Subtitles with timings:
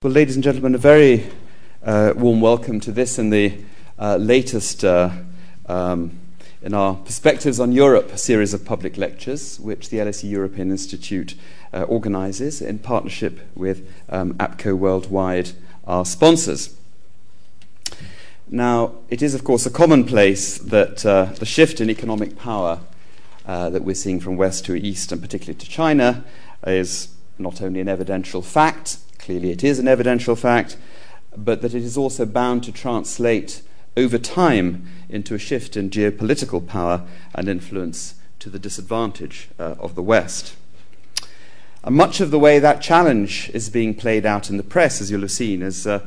[0.00, 1.26] Well, ladies and gentlemen, a very
[1.82, 3.58] uh, warm welcome to this and the
[3.98, 5.10] uh, latest uh,
[5.66, 6.20] um,
[6.62, 11.34] in our Perspectives on Europe series of public lectures, which the LSE European Institute
[11.74, 15.50] uh, organizes in partnership with um, APCO Worldwide,
[15.84, 16.76] our sponsors.
[18.48, 22.78] Now, it is, of course, a commonplace that uh, the shift in economic power
[23.46, 26.24] uh, that we're seeing from west to east, and particularly to China,
[26.64, 28.98] is not only an evidential fact
[29.28, 30.78] Clearly, it is an evidential fact,
[31.36, 33.60] but that it is also bound to translate
[33.94, 37.02] over time into a shift in geopolitical power
[37.34, 40.56] and influence to the disadvantage uh, of the West.
[41.84, 45.10] And much of the way that challenge is being played out in the press, as
[45.10, 46.06] you'll have seen, is uh,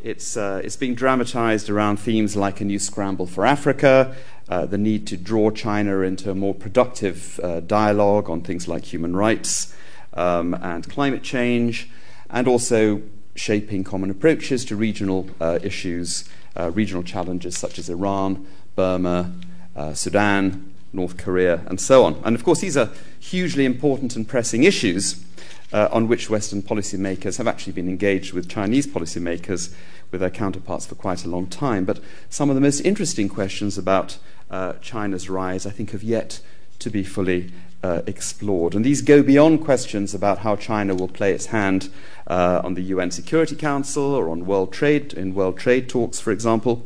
[0.00, 4.14] it's, uh, it's being dramatized around themes like a new scramble for Africa,
[4.48, 8.84] uh, the need to draw China into a more productive uh, dialogue on things like
[8.84, 9.74] human rights
[10.14, 11.90] um, and climate change,
[12.32, 13.02] and also
[13.34, 18.46] shaping common approaches to regional uh, issues, uh, regional challenges such as Iran,
[18.76, 19.32] Burma,
[19.76, 22.20] uh, Sudan, North Korea, and so on.
[22.24, 25.24] And of course, these are hugely important and pressing issues
[25.72, 29.72] uh, on which Western policymakers have actually been engaged with Chinese policymakers,
[30.10, 31.84] with their counterparts for quite a long time.
[31.84, 34.18] But some of the most interesting questions about
[34.50, 36.40] uh, China's rise, I think, have yet
[36.80, 37.52] to be fully
[37.82, 38.74] uh, explored.
[38.74, 41.90] And these go beyond questions about how China will play its hand
[42.26, 46.30] uh, on the UN Security Council or on world trade, in world trade talks, for
[46.30, 46.84] example.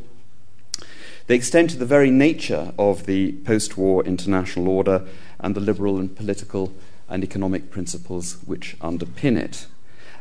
[1.27, 5.05] They extend to the very nature of the post war international order
[5.39, 6.71] and the liberal and political
[7.09, 9.67] and economic principles which underpin it.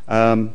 [0.08, 0.52] Um,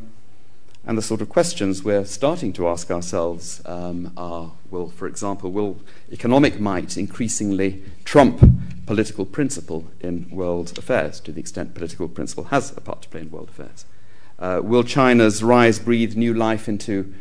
[0.86, 5.52] and the sort of questions we're starting to ask ourselves um, are will, for example,
[5.52, 5.78] will
[6.12, 8.44] economic might increasingly trump
[8.89, 13.21] political principle in world affairs, to the extent political principle has a part to play
[13.21, 13.85] in world affairs?
[14.39, 17.13] Uh, will China's rise breathe new life into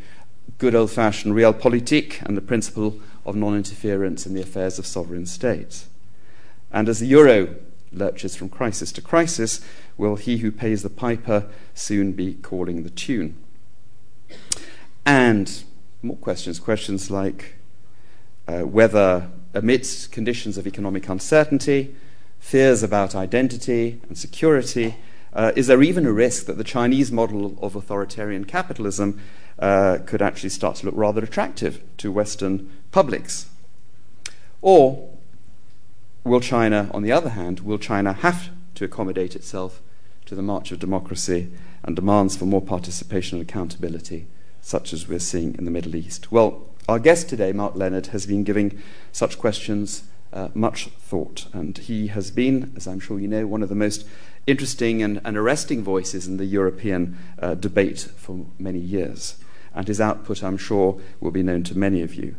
[0.56, 5.26] good old fashioned realpolitik and the principle of non interference in the affairs of sovereign
[5.26, 5.90] states?
[6.72, 7.54] And as the euro
[7.92, 9.60] lurches from crisis to crisis,
[9.98, 13.36] will he who pays the piper soon be calling the tune?
[15.04, 15.64] And
[16.00, 17.56] more questions, questions like
[18.46, 19.28] uh, whether,
[19.58, 21.94] amidst conditions of economic uncertainty,
[22.38, 24.96] fears about identity and security,
[25.32, 29.20] uh, is there even a risk that the Chinese model of authoritarian capitalism
[29.58, 33.50] uh, could actually start to look rather attractive to Western publics?
[34.62, 35.10] Or
[36.24, 39.82] will China, on the other hand, will China have to accommodate itself
[40.26, 41.50] to the march of democracy
[41.82, 44.26] and demands for more participation and accountability,
[44.60, 46.32] such as we're seeing in the Middle East?
[46.32, 48.80] Well, our guest today, Mark Leonard, has been giving
[49.12, 53.62] such questions uh, much thought, and he has been, as I'm sure you know, one
[53.62, 54.06] of the most
[54.46, 59.36] interesting and, and arresting voices in the European uh, debate for many years.
[59.74, 62.36] And his output, I'm sure, will be known to many of you.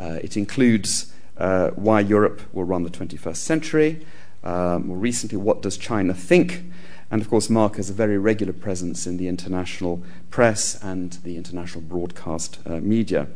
[0.00, 4.06] Uh, it includes uh, why Europe will run the 21st century,
[4.42, 6.64] uh, more recently, what does China think?
[7.10, 11.36] And of course, Mark has a very regular presence in the international press and the
[11.36, 13.28] international broadcast uh, media.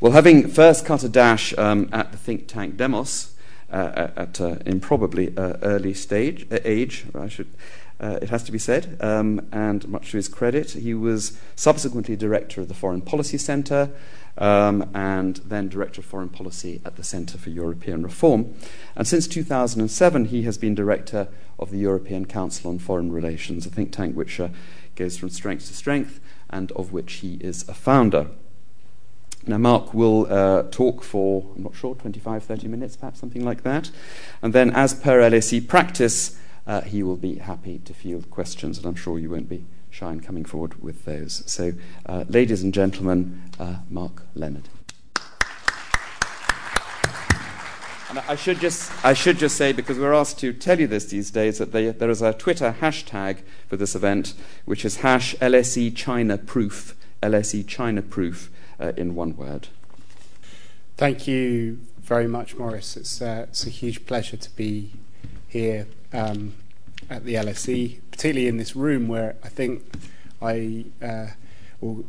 [0.00, 3.34] Well, having first cut a dash um, at the think tank Demos,
[3.70, 7.52] uh, at an improbably uh, early stage, uh, age, I should,
[7.98, 12.16] uh, it has to be said, um, and much to his credit, he was subsequently
[12.16, 13.90] director of the Foreign Policy Centre
[14.38, 18.54] um, and then director of foreign policy at the Centre for European Reform.
[18.94, 21.28] And since 2007, he has been director
[21.58, 24.48] of the European Council on Foreign Relations, a think tank which uh,
[24.94, 28.28] goes from strength to strength and of which he is a founder.
[29.48, 33.62] Now, Mark will uh, talk for, I'm not sure, 25, 30 minutes, perhaps something like
[33.62, 33.92] that.
[34.42, 36.36] And then, as per LSE practice,
[36.66, 40.10] uh, he will be happy to field questions, and I'm sure you won't be shy
[40.10, 41.44] in coming forward with those.
[41.46, 41.74] So,
[42.06, 44.68] uh, ladies and gentlemen, uh, Mark Leonard.
[48.08, 51.04] And I should, just, I should just say, because we're asked to tell you this
[51.04, 55.36] these days, that they, there is a Twitter hashtag for this event, which is hash
[55.36, 58.50] LSE China Proof, LSE China Proof
[58.80, 59.68] uh, in one word.
[60.96, 62.96] Thank you very much, Maurice.
[62.96, 64.92] It's, uh, it's a huge pleasure to be
[65.48, 66.54] here um,
[67.10, 69.82] at the LSE, particularly in this room where I think
[70.40, 71.26] I uh,
[71.80, 72.04] well,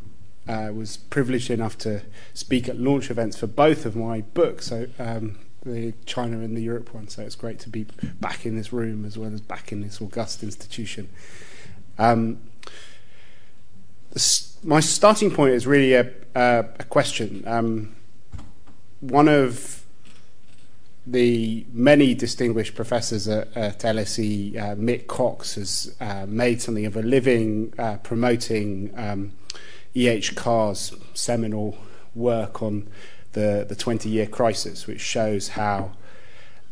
[0.48, 2.02] uh, was privileged enough to
[2.34, 6.62] speak at launch events for both of my books, so um, the China and the
[6.62, 7.08] Europe one.
[7.08, 7.86] So it's great to be
[8.20, 11.10] back in this room as well as back in this august institution.
[12.00, 12.40] Um,
[14.64, 17.44] my starting point is really a, a, a question.
[17.48, 17.96] Um,
[19.00, 19.86] one of
[21.06, 26.98] the many distinguished professors at, at LSE, uh, Mick Cox has uh, made something of
[26.98, 29.32] a living uh, promoting um,
[29.96, 30.36] E.H.
[30.36, 31.78] Carr's seminal
[32.14, 32.90] work on
[33.32, 35.92] the, the 20 year crisis, which shows how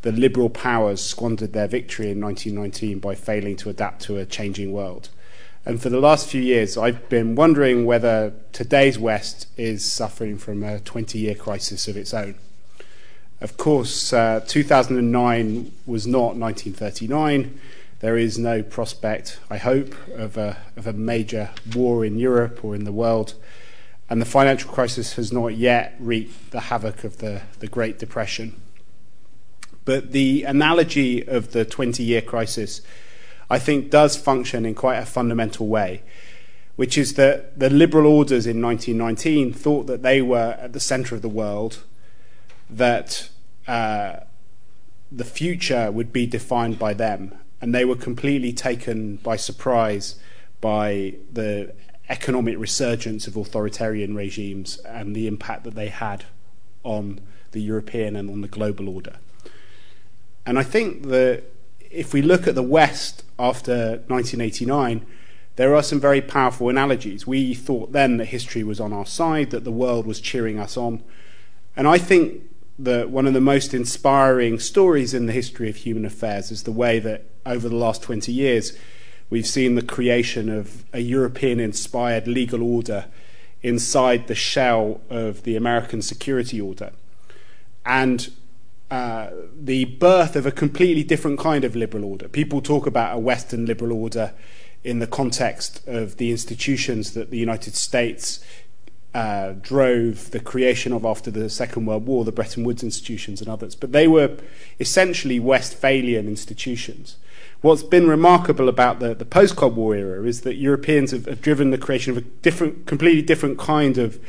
[0.01, 4.71] the liberal powers squandered their victory in 1919 by failing to adapt to a changing
[4.71, 5.09] world.
[5.65, 10.63] And for the last few years, I've been wondering whether today's West is suffering from
[10.63, 12.35] a 20 year crisis of its own.
[13.41, 17.59] Of course, uh, 2009 was not 1939.
[17.99, 22.75] There is no prospect, I hope, of a, of a major war in Europe or
[22.75, 23.33] in the world.
[24.07, 28.61] And the financial crisis has not yet wreaked the havoc of the, the Great Depression.
[29.83, 32.81] But the analogy of the 20 year crisis,
[33.49, 36.03] I think, does function in quite a fundamental way,
[36.75, 41.15] which is that the liberal orders in 1919 thought that they were at the center
[41.15, 41.83] of the world
[42.69, 43.29] that
[43.67, 44.17] uh,
[45.11, 50.15] the future would be defined by them, and they were completely taken by surprise
[50.59, 51.73] by the
[52.09, 56.25] economic resurgence of authoritarian regimes and the impact that they had
[56.83, 57.19] on
[57.51, 59.15] the European and on the global order.
[60.45, 61.43] And I think that
[61.95, 65.05] if we look at the West after 1989,
[65.55, 67.25] there are some very powerful analogies.
[67.25, 70.75] We thought then that history was on our side, that the world was cheering us
[70.75, 71.01] on.
[71.77, 72.43] And I think
[72.77, 76.71] that one of the most inspiring stories in the history of human affairs is the
[76.73, 78.77] way that over the last 20 years
[79.29, 83.05] we've seen the creation of a European inspired legal order
[83.61, 86.91] inside the shell of the American security order.
[87.85, 88.29] And
[88.91, 89.29] uh,
[89.59, 92.27] the birth of a completely different kind of liberal order.
[92.27, 94.33] People talk about a Western liberal order
[94.83, 98.45] in the context of the institutions that the United States
[99.15, 103.49] uh, drove the creation of after the Second World War, the Bretton Woods institutions and
[103.49, 103.73] others.
[103.73, 104.37] But they were
[104.79, 107.15] essentially Westphalian institutions.
[107.61, 111.41] What's been remarkable about the, the post Cold War era is that Europeans have, have,
[111.41, 114.19] driven the creation of a different, completely different kind of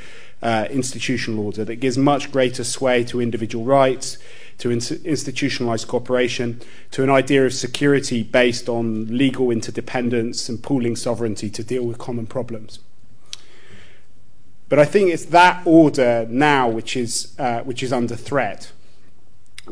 [0.40, 4.18] uh, institutional order that gives much greater sway to individual rights,
[4.58, 6.60] to in- institutionalized cooperation,
[6.90, 11.98] to an idea of security based on legal interdependence and pooling sovereignty to deal with
[11.98, 12.78] common problems.
[14.68, 18.72] But I think it's that order now which is, uh, which is under threat.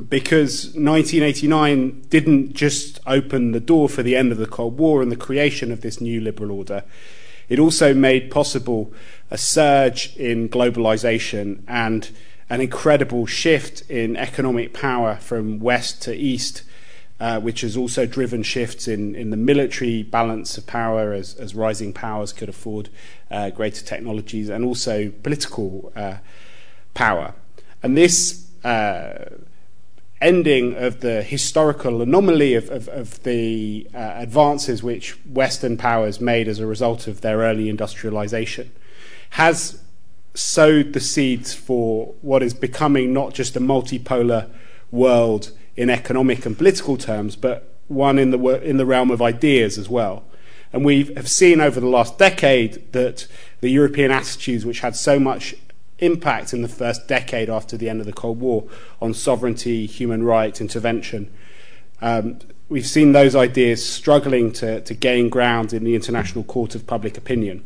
[0.09, 5.11] Because 1989 didn't just open the door for the end of the Cold War and
[5.11, 6.85] the creation of this new liberal order,
[7.49, 8.93] it also made possible
[9.31, 12.11] a surge in globalization and
[12.51, 16.63] an incredible shift in economic power from west to east
[17.21, 21.55] uh, which has also driven shifts in, in the military balance of power as, as
[21.55, 22.89] rising powers could afford
[23.31, 26.17] uh, greater technologies and also political uh,
[26.93, 27.35] power.
[27.83, 29.27] And this uh,
[30.21, 36.49] ending of the historical anomaly of, of, of the uh, advances which Western powers made
[36.49, 38.73] as a result of their early industrialization
[39.31, 39.84] has
[40.35, 44.51] sowed the seeds for what is becoming not just a multipolar
[44.91, 49.79] world in economic and political terms, but one in the, in the realm of ideas
[49.79, 50.25] as well.
[50.73, 53.29] And we have seen over the last decade that
[53.61, 55.55] the European attitudes, which had so much
[56.01, 58.65] impact in the first decade after the end of the Cold War
[59.01, 61.33] on sovereignty, human rights, intervention,
[62.03, 66.87] um, we've seen those ideas struggling to, to gain ground in the international court of
[66.87, 67.63] public opinion.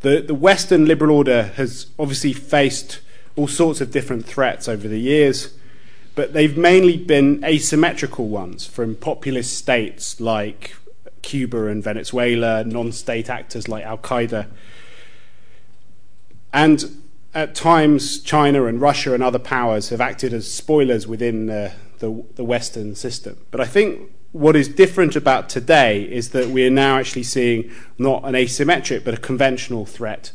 [0.00, 3.00] The, the Western liberal order has obviously faced
[3.34, 5.52] all sorts of different threats over the years
[6.16, 10.74] but they've mainly been asymmetrical ones from populist states like
[11.20, 14.46] Cuba and Venezuela, non state actors like Al Qaeda.
[16.54, 17.02] And
[17.34, 22.44] at times, China and Russia and other powers have acted as spoilers within the, the,
[22.44, 23.36] Western system.
[23.50, 27.70] But I think what is different about today is that we are now actually seeing
[27.98, 30.32] not an asymmetric but a conventional threat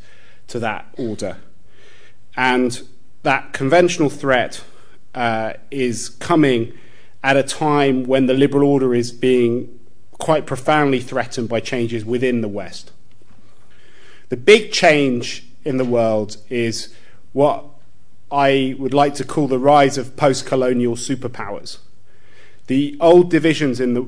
[0.47, 1.37] to that order.
[2.35, 2.81] And
[3.23, 4.63] that conventional threat
[5.13, 6.73] uh, is coming
[7.23, 9.79] at a time when the liberal order is being
[10.17, 12.91] quite profoundly threatened by changes within the West.
[14.29, 16.93] The big change in the world is
[17.33, 17.65] what
[18.31, 21.79] I would like to call the rise of post colonial superpowers.
[22.71, 24.03] The old divisions in the,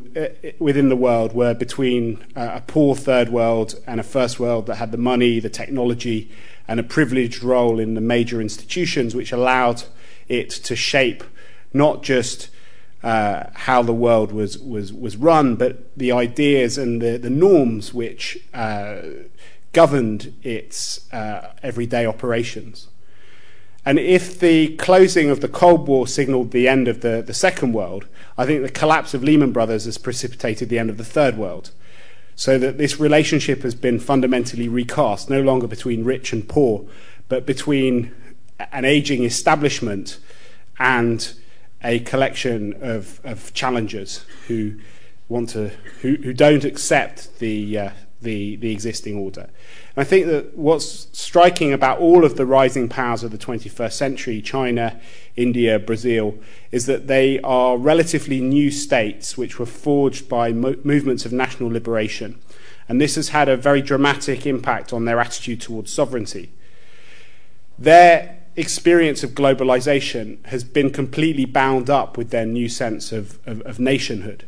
[0.45, 4.67] uh, within the world were between uh, a poor third world and a first world
[4.67, 6.31] that had the money, the technology,
[6.65, 9.83] and a privileged role in the major institutions, which allowed
[10.29, 11.25] it to shape
[11.73, 12.47] not just
[13.03, 17.93] uh, how the world was, was, was run, but the ideas and the, the norms
[17.93, 19.01] which uh,
[19.73, 22.87] governed its uh, everyday operations.
[23.85, 27.73] And if the closing of the Cold War signaled the end of the, the Second
[27.73, 31.37] World, I think the collapse of Lehman Brothers has precipitated the end of the Third
[31.37, 31.71] World.
[32.35, 36.85] So that this relationship has been fundamentally recast, no longer between rich and poor,
[37.27, 38.11] but between
[38.71, 40.19] an aging establishment
[40.79, 41.33] and
[41.83, 44.79] a collection of, of challengers who
[45.27, 45.69] want to
[46.01, 47.89] who, who don't accept the, uh,
[48.23, 49.41] the the existing order.
[49.41, 53.93] And I think that what's striking about all of the rising powers of the 21st
[53.93, 54.99] century, China,
[55.35, 56.35] India, Brazil,
[56.71, 61.69] is that they are relatively new states which were forged by mo- movements of national
[61.69, 62.39] liberation.
[62.89, 66.51] And this has had a very dramatic impact on their attitude towards sovereignty.
[67.79, 73.61] Their experience of globalization has been completely bound up with their new sense of, of,
[73.61, 74.45] of nationhood.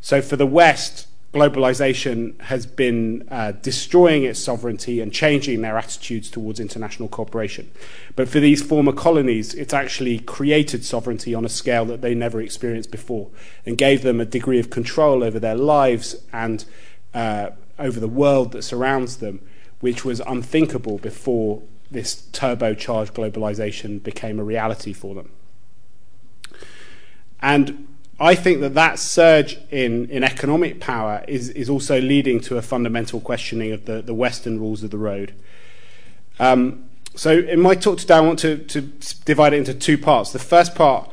[0.00, 6.30] So for the West, globalization has been uh, destroying its sovereignty and changing their attitudes
[6.30, 7.70] towards international cooperation.
[8.16, 12.40] But for these former colonies, it's actually created sovereignty on a scale that they never
[12.40, 13.28] experienced before
[13.66, 16.64] and gave them a degree of control over their lives and
[17.12, 19.40] uh, over the world that surrounds them,
[19.80, 25.30] which was unthinkable before this turbocharged globalization became a reality for them.
[27.40, 27.86] And
[28.20, 32.62] I think that that surge in, in economic power is, is also leading to a
[32.62, 35.34] fundamental questioning of the, the Western rules of the road.
[36.40, 38.80] Um, so, in my talk today, I want to, to
[39.24, 40.32] divide it into two parts.
[40.32, 41.08] The first part,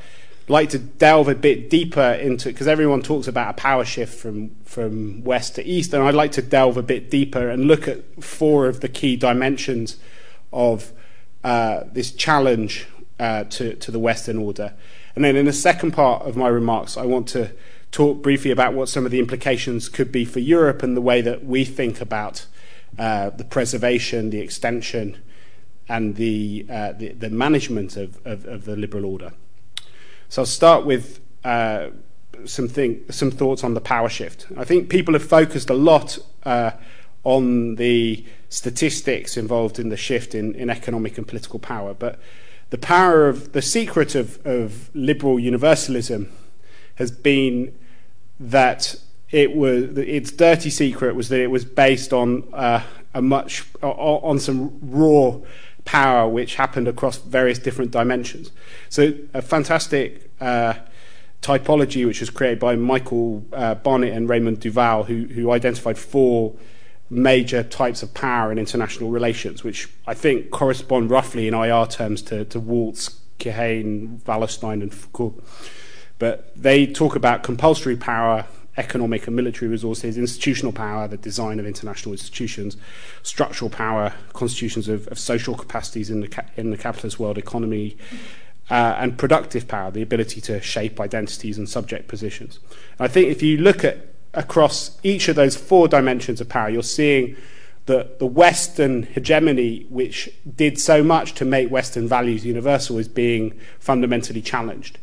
[0.46, 4.14] I'd like to delve a bit deeper into, because everyone talks about a power shift
[4.14, 7.88] from, from west to east, and I'd like to delve a bit deeper and look
[7.88, 9.98] at four of the key dimensions
[10.54, 10.92] of
[11.44, 12.88] uh, this challenge
[13.20, 14.74] uh, to, to the Western order.
[15.16, 17.52] And then in the second part of my remarks, I want to
[17.92, 21.22] talk briefly about what some of the implications could be for Europe and the way
[21.22, 22.46] that we think about
[23.00, 25.18] uh, the preservation, the extension,
[25.88, 29.32] and the, uh, the, the, management of, of, of, the liberal order.
[30.30, 31.90] So I'll start with uh,
[32.46, 34.48] some, thing, some thoughts on the power shift.
[34.58, 36.72] I think people have focused a lot uh,
[37.24, 42.20] on the statistics involved in the shift in, in economic and political power, but
[42.70, 46.32] the power of the secret of, of liberal universalism
[46.96, 47.74] has been
[48.40, 48.96] that
[49.32, 52.82] it was its dirty secret was that it was based on uh,
[53.14, 55.38] a much on some raw
[55.86, 58.52] power which happened across various different dimensions.
[58.90, 60.74] So a fantastic uh,
[61.42, 66.56] typology which was created by Michael uh, Barnett and Raymond Duvall, who, who identified four
[67.10, 72.22] major types of power in international relations, which I think correspond roughly in IR terms
[72.24, 75.42] to, to Waltz, Keohane, Wallerstein, and Foucault.
[76.18, 78.46] But they talk about compulsory power,
[78.78, 82.78] economic and military resources, institutional power, the design of international institutions,
[83.24, 87.98] structural power, constitutions of, of social capacities in the, ca- in the capitalist world economy,
[88.70, 92.60] uh, and productive power, the ability to shape identities and subject positions.
[92.98, 96.70] And I think if you look at across each of those four dimensions of power,
[96.70, 97.36] you're seeing
[97.86, 103.60] that the Western hegemony, which did so much to make Western values universal, is being
[103.80, 104.98] fundamentally challenged.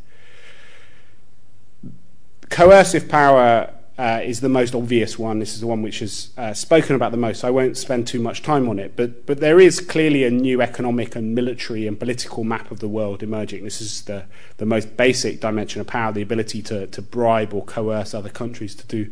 [2.50, 5.38] Coercive power uh, is the most obvious one.
[5.38, 7.44] This is the one which is uh, spoken about the most.
[7.44, 10.60] I won't spend too much time on it, but but there is clearly a new
[10.60, 13.62] economic and military and political map of the world emerging.
[13.62, 14.24] This is the
[14.56, 18.74] the most basic dimension of power: the ability to to bribe or coerce other countries
[18.74, 19.08] to do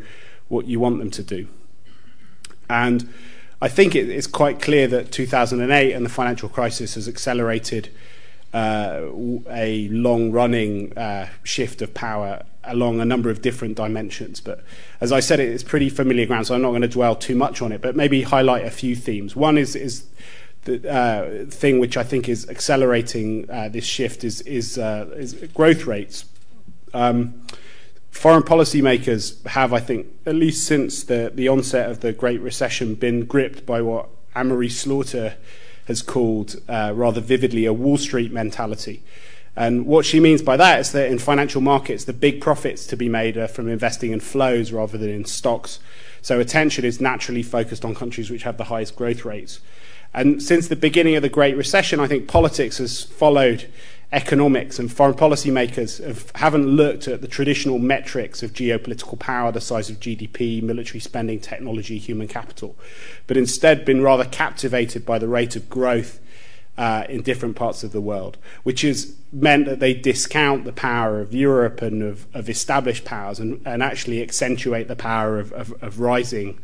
[0.48, 1.46] what you want them to do.
[2.68, 3.08] And
[3.62, 7.90] I think it, it's quite clear that 2008 and the financial crisis has accelerated
[8.52, 14.40] a long running uh, shift of power along a number of different dimensions.
[14.40, 14.62] But
[15.00, 17.62] as I said, it's pretty familiar ground, so I'm not going to dwell too much
[17.62, 19.34] on it, but maybe highlight a few themes.
[19.34, 20.06] One is, is
[20.64, 25.34] the uh, thing which I think is accelerating uh, this shift is, is, uh, is
[25.54, 26.24] growth rates.
[26.92, 27.42] Um,
[28.10, 32.94] foreign policymakers have, I think, at least since the, the onset of the Great Recession,
[32.94, 35.36] been gripped by what Anne-Marie Slaughter
[35.90, 39.02] has called uh, rather vividly a Wall Street mentality.
[39.56, 42.96] And what she means by that is that in financial markets, the big profits to
[42.96, 45.80] be made are from investing in flows rather than in stocks.
[46.22, 49.60] So attention is naturally focused on countries which have the highest growth rates.
[50.14, 53.68] And since the beginning of the Great Recession, I think politics has followed
[54.12, 59.52] economics and foreign policy makers have, haven't looked at the traditional metrics of geopolitical power,
[59.52, 62.76] the size of GDP, military spending, technology, human capital,
[63.26, 66.20] but instead been rather captivated by the rate of growth
[66.76, 71.20] uh, in different parts of the world, which has meant that they discount the power
[71.20, 75.74] of Europe and of, of established powers and, and, actually accentuate the power of, of,
[75.82, 76.58] of rising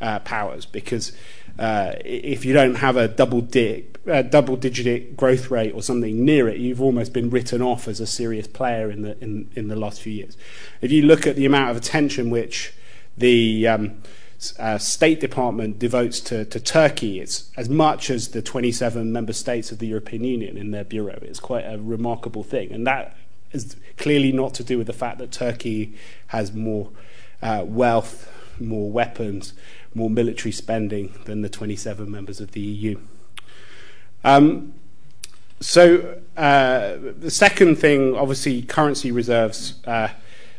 [0.00, 1.12] uh, powers because
[1.58, 6.24] uh, if you don't have a double di- uh, double digit growth rate or something
[6.24, 9.68] near it, you've almost been written off as a serious player in the in, in
[9.68, 10.36] the last few years.
[10.80, 12.72] If you look at the amount of attention which
[13.16, 14.02] the um,
[14.58, 19.70] uh, State Department devotes to, to Turkey, it's as much as the 27 member states
[19.70, 21.18] of the European Union in their bureau.
[21.22, 23.16] It's quite a remarkable thing, and that
[23.52, 25.94] is clearly not to do with the fact that Turkey
[26.28, 26.90] has more
[27.42, 29.52] uh, wealth, more weapons,
[29.94, 32.98] more military spending than the 27 members of the EU.
[34.24, 34.74] Um,
[35.60, 39.74] so uh, the second thing, obviously, currency reserves.
[39.86, 40.08] Uh,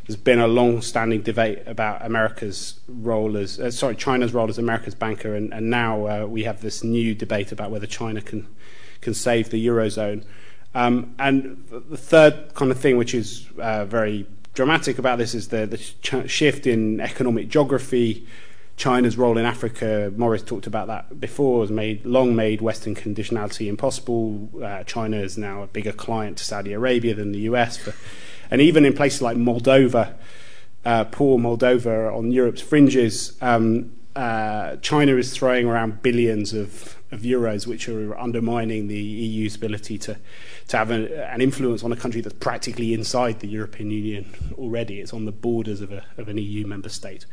[0.06, 4.96] there's been a long-standing debate about America's role as, uh, sorry, China's role as America's
[4.96, 8.48] banker, and, and now uh, we have this new debate about whether China can
[9.02, 10.24] can save the eurozone.
[10.74, 15.48] Um, and the third kind of thing, which is uh, very dramatic about this, is
[15.48, 18.26] the, the ch- shift in economic geography.
[18.76, 23.68] China's role in Africa, Maurice talked about that before, has made long made Western conditionality
[23.68, 24.48] impossible.
[24.62, 27.88] Uh, China is now a bigger client to Saudi Arabia than the US,
[28.50, 30.14] and even in places like Moldova,
[30.84, 37.20] uh, poor Moldova on Europe's fringes, um, uh, China is throwing around billions of, of
[37.20, 40.18] euros, which are undermining the EU's ability to
[40.72, 44.24] to have a, an influence on a country that's practically inside the European Union
[44.54, 45.00] already.
[45.00, 47.26] It's on the borders of, a, of an EU member state.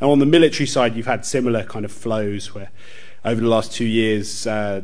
[0.00, 2.70] And on the military side, you've had similar kind of flows where
[3.22, 4.80] over the last two years, uh,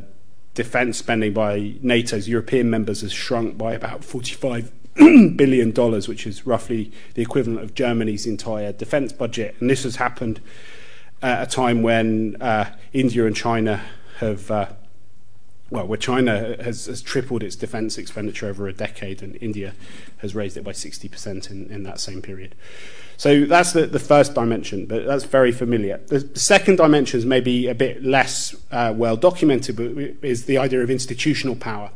[0.53, 6.47] defence spending by NATO's European members has shrunk by about 45 billion dollars, which is
[6.47, 9.57] roughly the equivalent of Germany's entire defence budget.
[9.59, 10.43] And this has happened
[11.23, 13.83] at a time when uh, India and China
[14.19, 14.67] have uh,
[15.73, 19.73] well, where China has, has tripled its defence expenditure over a decade, and India
[20.19, 22.55] has raised it by 60% in, in that same period.
[23.17, 25.97] So that's the, the first dimension, but that's very familiar.
[26.09, 29.87] The, the second dimension is maybe a bit less uh, well documented, but
[30.23, 31.91] is the idea of institutional power.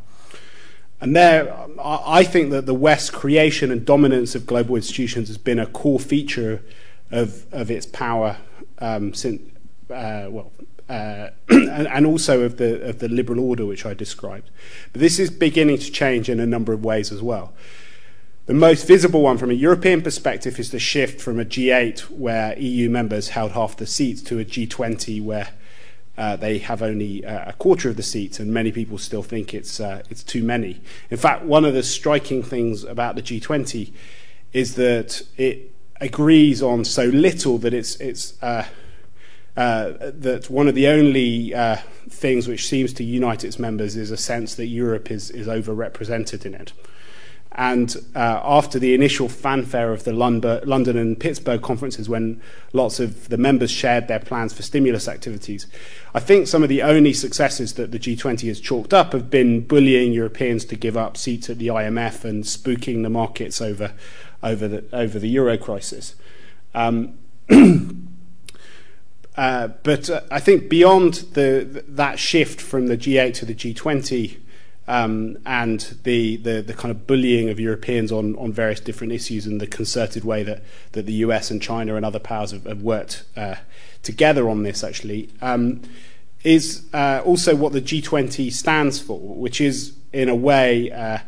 [0.98, 5.58] And there, I think that the West's creation and dominance of global institutions has been
[5.58, 6.62] a core feature
[7.10, 8.38] of, of its power
[8.78, 9.42] um, since,
[9.90, 10.50] uh, well,
[10.88, 14.50] uh, and, and, also of the, of the liberal order which I described.
[14.92, 17.52] But this is beginning to change in a number of ways as well.
[18.46, 22.56] The most visible one from a European perspective is the shift from a G8 where
[22.56, 25.48] EU members held half the seats to a G20 where
[26.16, 29.52] uh, they have only uh, a quarter of the seats, and many people still think
[29.52, 30.80] it's, uh, it's too many.
[31.10, 33.92] In fact, one of the striking things about the G20
[34.52, 38.34] is that it agrees on so little that it's, it's
[39.56, 41.76] uh, that one of the only uh,
[42.08, 46.44] things which seems to unite its members is a sense that Europe is, is overrepresented
[46.44, 46.72] in it.
[47.58, 52.42] And uh, after the initial fanfare of the London and Pittsburgh conferences, when
[52.74, 55.66] lots of the members shared their plans for stimulus activities,
[56.14, 59.62] I think some of the only successes that the G20 has chalked up have been
[59.62, 63.94] bullying Europeans to give up seats at the IMF and spooking the markets over,
[64.42, 66.14] over, the, over the euro crisis.
[66.74, 67.16] Um,
[69.36, 74.38] Uh, but uh, I think beyond the, that shift from the G8 to the G20
[74.88, 79.44] um, and the, the, the, kind of bullying of Europeans on, on various different issues
[79.44, 82.82] and the concerted way that, that the US and China and other powers have, have
[82.82, 83.56] worked uh,
[84.02, 85.82] together on this, actually, um,
[86.44, 91.18] is uh, also what the G20 stands for, which is, in a way, uh,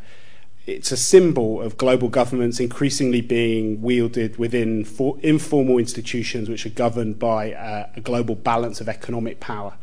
[0.69, 6.71] it's a symbol of global governments increasingly being wielded within for, informal institutions which are
[6.71, 9.75] governed by uh, a global balance of economic power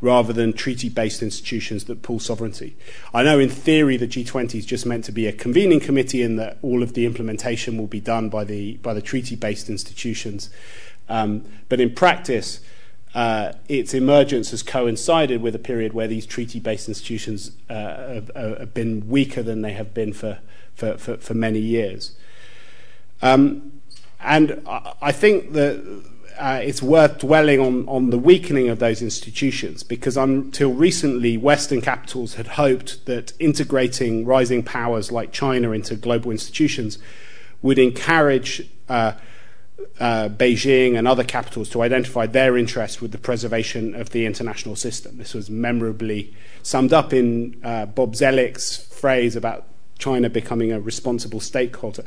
[0.00, 2.76] rather than treaty based institutions that pool sovereignty.
[3.14, 6.36] I know in theory the G20 is just meant to be a convening committee and
[6.40, 10.50] that all of the implementation will be done by the, by the treaty based institutions.
[11.08, 12.58] Um, but in practice,
[13.14, 18.58] uh, its emergence has coincided with a period where these treaty-based institutions uh, have, uh,
[18.58, 20.38] have, been weaker than they have been for,
[20.74, 22.16] for, for, for many years.
[23.20, 23.80] Um,
[24.20, 26.02] and I think that
[26.38, 31.80] uh, it's worth dwelling on, on the weakening of those institutions because until recently, Western
[31.80, 36.98] capitals had hoped that integrating rising powers like China into global institutions
[37.60, 39.12] would encourage uh,
[40.00, 44.76] uh, Beijing and other capitals to identify their interest with the preservation of the international
[44.76, 45.18] system.
[45.18, 49.66] This was memorably summed up in uh, Bob Zoellick's phrase about
[49.98, 52.04] China becoming a responsible stakeholder.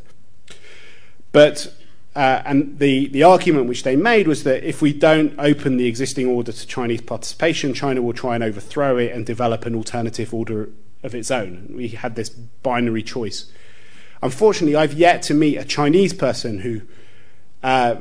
[1.31, 1.73] But
[2.15, 5.85] uh, and the, the argument which they made was that if we don't open the
[5.85, 10.33] existing order to Chinese participation, China will try and overthrow it and develop an alternative
[10.33, 10.69] order
[11.03, 11.67] of its own.
[11.75, 13.51] We had this binary choice.
[14.21, 16.81] Unfortunately, I've yet to meet a Chinese person who
[17.65, 17.95] uh,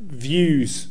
[0.00, 0.88] views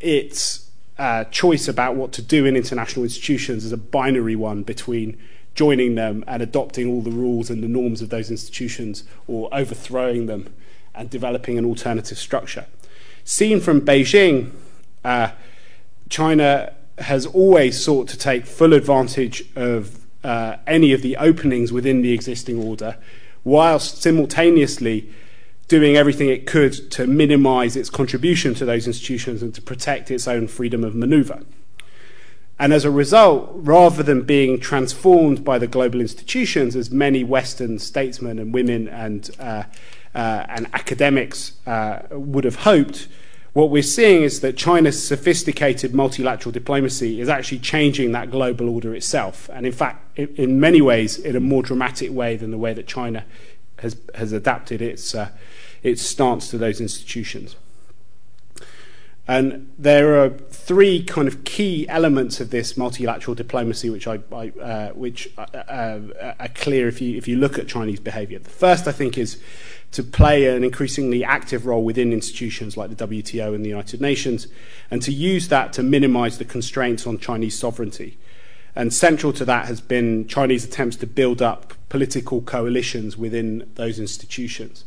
[0.00, 5.18] its uh, choice about what to do in international institutions as a binary one between
[5.54, 10.24] joining them and adopting all the rules and the norms of those institutions or overthrowing
[10.24, 10.50] them
[10.94, 12.64] and developing an alternative structure.
[13.22, 14.50] Seen from Beijing,
[15.04, 15.32] uh,
[16.08, 22.00] China has always sought to take full advantage of uh, any of the openings within
[22.00, 22.96] the existing order,
[23.44, 25.10] whilst simultaneously
[25.72, 30.28] doing everything it could to minimize its contribution to those institutions and to protect its
[30.28, 31.40] own freedom of maneuver.
[32.58, 37.78] And as a result, rather than being transformed by the global institutions, as many Western
[37.78, 39.62] statesmen and women and, uh,
[40.14, 43.08] uh, and academics uh, would have hoped,
[43.54, 48.94] what we're seeing is that China's sophisticated multilateral diplomacy is actually changing that global order
[48.94, 49.48] itself.
[49.54, 52.86] And in fact, in many ways, in a more dramatic way than the way that
[52.86, 53.24] China
[53.78, 55.30] has, has adapted its, uh,
[55.82, 57.56] its stance to those institutions.
[59.28, 64.48] And there are three kind of key elements of this multilateral diplomacy, which I, I
[64.48, 68.40] uh, which uh, uh, are clear if you if you look at Chinese behaviour.
[68.40, 69.40] The first, I think, is
[69.92, 74.48] to play an increasingly active role within institutions like the WTO and the United Nations,
[74.90, 78.18] and to use that to minimise the constraints on Chinese sovereignty.
[78.74, 84.00] And central to that has been Chinese attempts to build up political coalitions within those
[84.00, 84.84] institutions.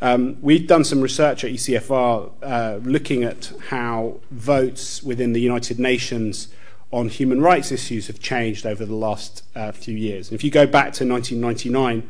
[0.00, 5.78] Um, we've done some research at ECFR uh, looking at how votes within the United
[5.78, 6.48] Nations
[6.92, 10.28] on human rights issues have changed over the last uh, few years.
[10.28, 12.08] And if you go back to 1999,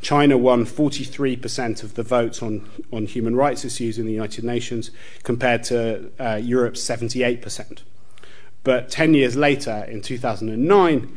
[0.00, 4.90] China won 43% of the votes on, on human rights issues in the United Nations
[5.22, 7.82] compared to uh, Europe's 78%.
[8.64, 11.16] But 10 years later, in 2009,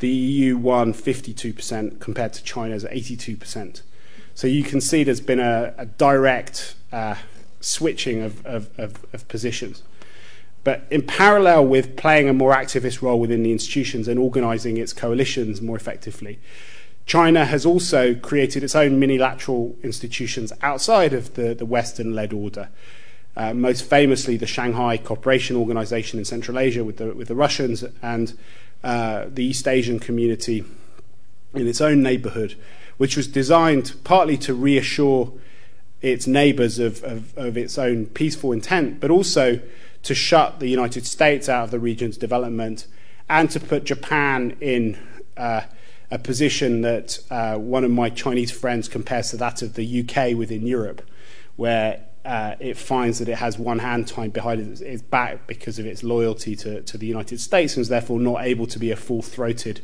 [0.00, 3.82] the EU won 52% compared to China's 82%.
[4.38, 7.16] So you can see there's been a, a direct uh,
[7.58, 9.82] switching of, of, of, of positions.
[10.62, 14.92] But in parallel with playing a more activist role within the institutions and organizing its
[14.92, 16.38] coalitions more effectively,
[17.04, 22.68] China has also created its own minilateral institutions outside of the, the Western led order.
[23.36, 27.82] Uh, most famously, the Shanghai Cooperation Organization in Central Asia with the, with the Russians
[28.02, 28.38] and
[28.84, 30.64] uh, the East Asian community
[31.54, 32.54] in its own neighborhood,
[32.98, 35.32] which was designed partly to reassure
[36.02, 39.60] its neighbors of, of, of, its own peaceful intent, but also
[40.02, 42.86] to shut the United States out of the region's development
[43.28, 44.98] and to put Japan in
[45.36, 45.62] uh,
[46.10, 50.36] a position that uh, one of my Chinese friends compares to that of the UK
[50.36, 51.02] within Europe,
[51.56, 55.78] where uh, it finds that it has one hand tied behind its, its back because
[55.78, 58.90] of its loyalty to, to the United States and is therefore not able to be
[58.90, 59.80] a full throated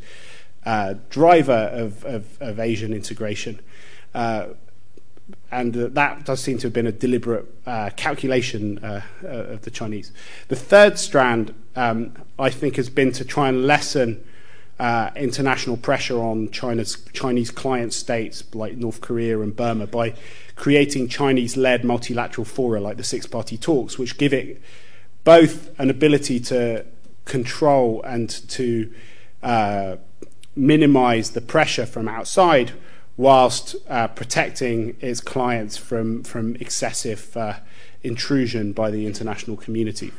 [1.10, 3.60] driver of, of, of, Asian integration.
[4.14, 4.48] Uh,
[5.50, 9.62] and uh, that does seem to have been a deliberate uh, calculation uh, uh, of
[9.62, 10.12] the Chinese.
[10.48, 14.24] The third strand, um, I think, has been to try and lessen
[15.16, 20.14] international pressure on China's Chinese client states like North Korea and Burma by
[20.56, 24.60] creating Chinese-led multilateral fora like the six-party talks, which give it
[25.22, 26.84] both an ability to
[27.24, 28.92] control and to
[29.42, 29.96] uh,
[30.56, 32.72] minimize the pressure from outside
[33.16, 37.54] whilst uh, protecting its clients from, from excessive uh,
[38.02, 40.12] intrusion by the international community.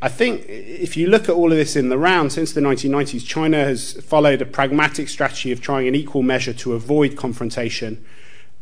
[0.00, 3.26] I think if you look at all of this in the round, since the 1990s,
[3.26, 8.04] China has followed a pragmatic strategy of trying an equal measure to avoid confrontation,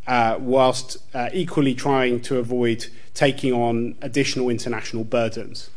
[0.06, 5.68] uh, whilst uh, equally trying to avoid taking on additional international burdens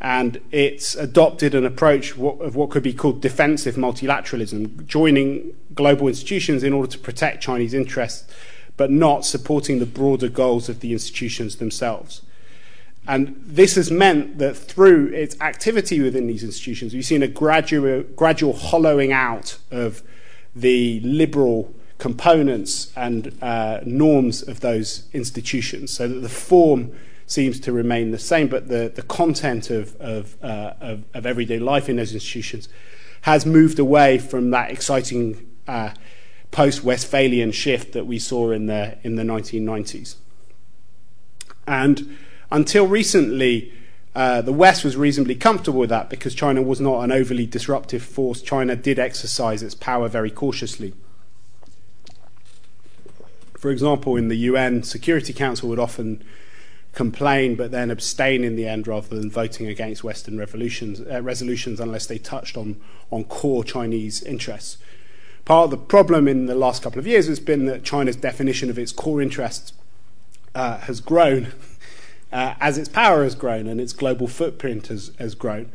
[0.00, 6.62] and it's adopted an approach of what could be called defensive multilateralism, joining global institutions
[6.62, 8.32] in order to protect Chinese interests,
[8.76, 12.22] but not supporting the broader goals of the institutions themselves.
[13.08, 18.02] And this has meant that through its activity within these institutions, we've seen a gradual,
[18.02, 20.02] gradual hollowing out of
[20.54, 26.92] the liberal components and uh, norms of those institutions, so that the form
[27.30, 31.58] seems to remain the same, but the, the content of, of, uh, of, of everyday
[31.58, 32.68] life in those institutions
[33.22, 35.90] has moved away from that exciting uh,
[36.50, 40.16] post Westphalian shift that we saw in the, in the 1990s.
[41.66, 42.16] And
[42.50, 43.72] until recently,
[44.14, 48.02] uh, the West was reasonably comfortable with that because China was not an overly disruptive
[48.02, 48.40] force.
[48.40, 50.94] China did exercise its power very cautiously.
[53.58, 56.24] For example, in the UN Security Council would often
[56.92, 62.06] complain but then abstain in the end rather than voting against Western uh, resolutions unless
[62.06, 64.78] they touched on, on core Chinese interests.
[65.44, 68.68] Part of the problem in the last couple of years has been that China's definition
[68.68, 69.72] of its core interests
[70.54, 71.52] uh, has grown
[72.32, 75.70] uh, as its power has grown and its global footprint has, has grown.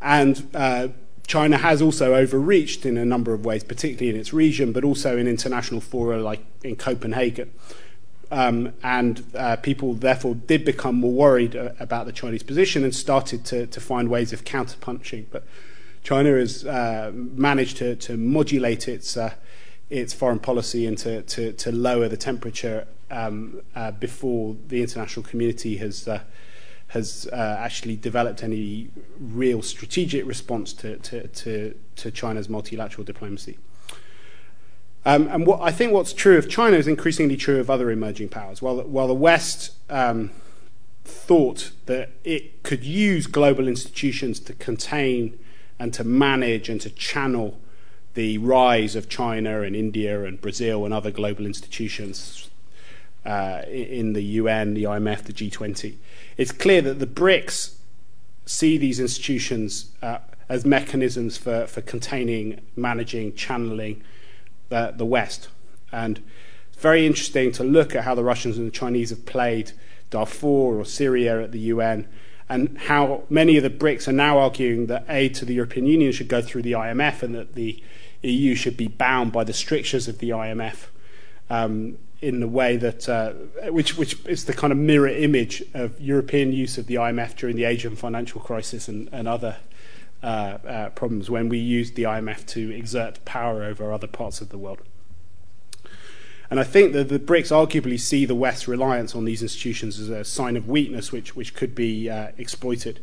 [0.00, 0.88] And uh,
[1.26, 5.16] China has also overreached in a number of ways, particularly in its region, but also
[5.16, 7.50] in international fora like in Copenhagen.
[8.34, 12.92] Um, and uh, people therefore did become more worried uh, about the Chinese position and
[12.92, 15.26] started to, to find ways of counterpunching.
[15.30, 15.44] But
[16.02, 19.34] China has uh, managed to, to modulate its, uh,
[19.88, 25.24] its foreign policy and to, to, to lower the temperature um, uh, before the international
[25.24, 26.20] community has uh,
[26.88, 33.58] has actually developed any real strategic response to, to China's multilateral diplomacy.
[35.06, 38.30] Um, and what, I think what's true of China is increasingly true of other emerging
[38.30, 38.62] powers.
[38.62, 40.30] While, while the West um,
[41.04, 45.38] thought that it could use global institutions to contain
[45.78, 47.60] and to manage and to channel
[48.14, 52.48] the rise of China and India and Brazil and other global institutions
[53.26, 55.96] uh, in the UN, the IMF, the G20.
[56.36, 57.74] It's clear that the BRICS
[58.46, 64.02] see these institutions uh, as mechanisms for, for containing, managing, channeling
[64.68, 65.48] the, the West.
[65.92, 66.22] And
[66.68, 69.72] it's very interesting to look at how the Russians and the Chinese have played
[70.10, 72.08] Darfur or Syria at the UN
[72.48, 76.12] and how many of the BRICS are now arguing that aid to the European Union
[76.12, 77.82] should go through the IMF and that the
[78.22, 80.86] EU should be bound by the strictures of the IMF.
[81.50, 83.32] Um, in the way that, uh,
[83.70, 87.54] which, which is the kind of mirror image of European use of the IMF during
[87.54, 89.56] the Asian financial crisis and, and other
[90.94, 94.80] problems when we used the IMF to exert power over other parts of the world.
[96.50, 100.08] And I think that the BRICS arguably see the West's reliance on these institutions as
[100.08, 103.00] a sign of weakness which, which could be uh, exploited.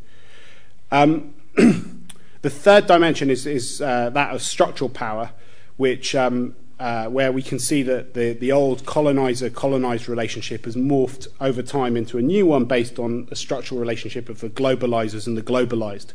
[0.92, 5.32] Um, the third dimension is, is uh, that of structural power,
[5.78, 10.76] which um, uh, where we can see that the, the old colonizer colonized relationship has
[10.76, 15.28] morphed over time into a new one based on a structural relationship of the globalizers
[15.28, 16.14] and the globalized.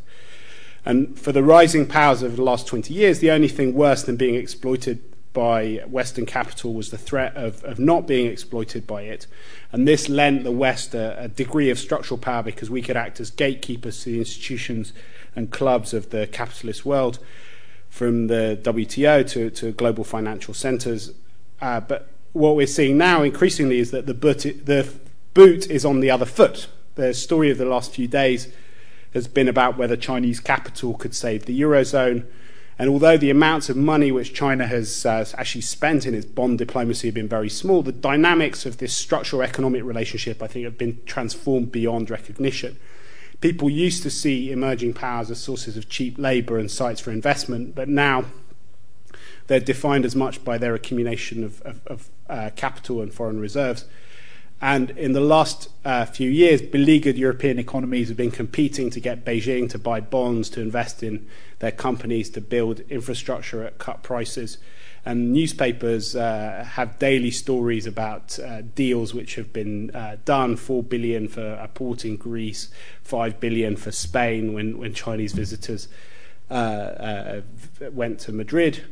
[0.87, 4.17] And for the rising powers over the last 20 years, the only thing worse than
[4.17, 9.27] being exploited by Western capital was the threat of, of not being exploited by it.
[9.73, 13.21] And this lent the West a, a degree of structural power because we could act
[13.21, 14.93] as gatekeepers to the institutions
[15.35, 17.19] and clubs of the capitalist world
[17.91, 21.13] from the WTO to, to global financial centers.
[21.61, 24.89] Uh, but what we're seeing now increasingly is that the boot, the
[25.35, 26.69] boot is on the other foot.
[26.95, 28.53] The story of the last few days
[29.17, 32.27] has been about whether Chinese capital could save the Eurozone.
[32.79, 36.59] And although the amounts of money which China has uh, actually spent in its bond
[36.59, 40.77] diplomacy have been very small, the dynamics of this structural economic relationship, I think, have
[40.77, 42.79] been transformed beyond recognition.
[43.41, 47.75] People used to see emerging powers as sources of cheap labour and sites for investment,
[47.75, 48.27] but now
[49.47, 53.87] they're defined as much by their accumulation of, of, of uh, capital and foreign reserves.
[54.61, 59.25] And in the last uh, few years, beleaguered European economies have been competing to get
[59.25, 61.27] Beijing to buy bonds, to invest in
[61.59, 64.57] their companies, to build infrastructure at cut prices.
[65.05, 70.83] And newspapers uh, have daily stories about uh, deals which have been uh, done: four
[70.83, 72.71] billion for a port in Greece,
[73.03, 75.87] five billion for Spain when when Chinese visitors
[76.51, 77.41] uh, uh,
[77.93, 78.85] went to Madrid.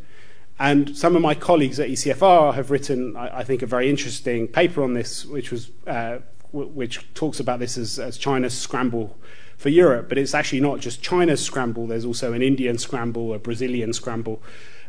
[0.59, 4.47] And some of my colleagues at ECFR have written, I, I think, a very interesting
[4.47, 6.19] paper on this, which was uh,
[6.53, 9.19] w- which talks about this as, as China's scramble
[9.57, 10.09] for Europe.
[10.09, 11.87] But it's actually not just China's scramble.
[11.87, 14.41] There's also an Indian scramble, a Brazilian scramble,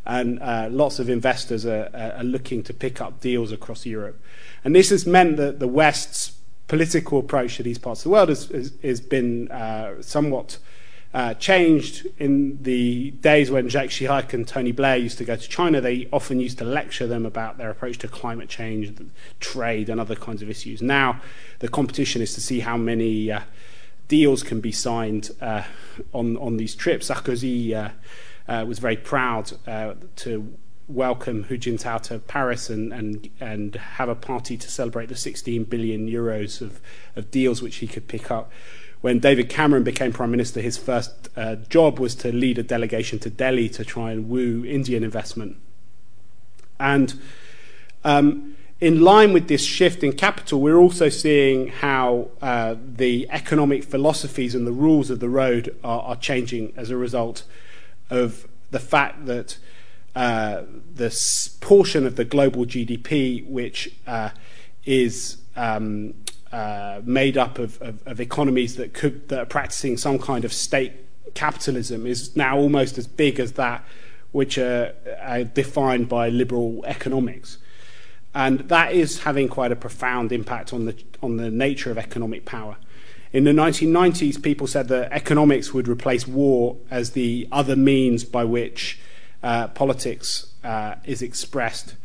[0.06, 4.22] and uh, lots of investors are, are, looking to pick up deals across Europe.
[4.64, 6.34] And this has meant that the West's
[6.68, 10.60] political approach to these parts of the world has, has, has been uh, somewhat
[11.16, 15.48] uh, changed in the days when Jacques Chirac and Tony Blair used to go to
[15.48, 15.80] China.
[15.80, 18.94] They often used to lecture them about their approach to climate change,
[19.40, 20.82] trade, and other kinds of issues.
[20.82, 21.22] Now,
[21.60, 23.40] the competition is to see how many uh,
[24.10, 25.64] deals can be signed uh,
[26.12, 27.10] on, on these trips.
[27.10, 27.92] Sarkozy uh,
[28.52, 30.54] uh, was very proud uh, to
[30.90, 35.64] welcome Hu Jintao to Paris and, and, and have a party to celebrate the 16
[35.64, 36.82] billion euros of,
[37.16, 38.52] of deals which he could pick up.
[39.06, 43.20] When David Cameron became Prime Minister, his first uh, job was to lead a delegation
[43.20, 45.58] to Delhi to try and woo Indian investment.
[46.80, 47.14] And
[48.04, 53.84] um, in line with this shift in capital, we're also seeing how uh, the economic
[53.84, 57.44] philosophies and the rules of the road are, are changing as a result
[58.10, 59.60] of the fact that
[60.16, 60.64] uh,
[60.96, 64.32] this portion of the global GDP, which uh,
[64.84, 66.16] is um,
[66.56, 70.54] uh, made up of, of, of, economies that, could, that are practicing some kind of
[70.54, 70.94] state
[71.34, 73.84] capitalism, is now almost as big as that
[74.32, 77.58] which are, are defined by liberal economics.
[78.34, 82.46] And that is having quite a profound impact on the, on the nature of economic
[82.46, 82.78] power.
[83.34, 88.46] In the 1990s, people said that economics would replace war as the other means by
[88.46, 88.98] which
[89.44, 91.96] uh, politics uh, is expressed.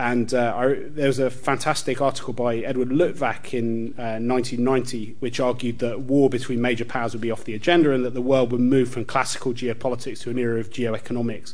[0.00, 5.38] And uh, I, there was a fantastic article by Edward Luttwak in 1990, uh, which
[5.38, 8.50] argued that war between major powers would be off the agenda and that the world
[8.50, 11.52] would move from classical geopolitics to an era of geoeconomics.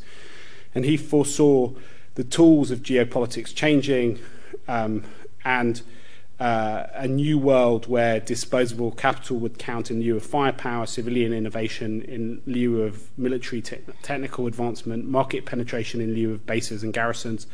[0.77, 1.73] And he foresaw
[2.15, 4.21] the tools of geopolitics changing
[4.69, 5.03] um,
[5.45, 5.83] and
[6.39, 12.01] uh, a new world where disposable capital would count in lieu of firepower, civilian innovation
[12.03, 17.49] in lieu of military te- technical advancement, market penetration in lieu of bases and garrisons.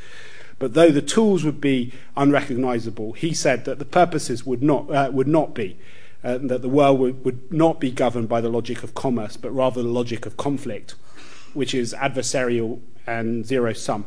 [0.63, 5.11] But though the tools would be unrecognizable, he said that the purposes would not, uh,
[5.13, 5.77] would not be.
[6.23, 9.51] Uh, that the world would, would not be governed by the logic of commerce, but
[9.51, 10.95] rather the logic of conflict,
[11.53, 14.07] which is adversarial and zero sum.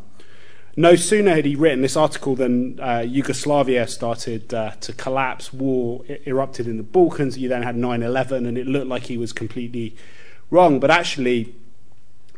[0.78, 6.06] No sooner had he written this article than uh, Yugoslavia started uh, to collapse, war
[6.26, 9.34] erupted in the Balkans, you then had 9 11, and it looked like he was
[9.34, 9.94] completely
[10.50, 10.80] wrong.
[10.80, 11.54] But actually,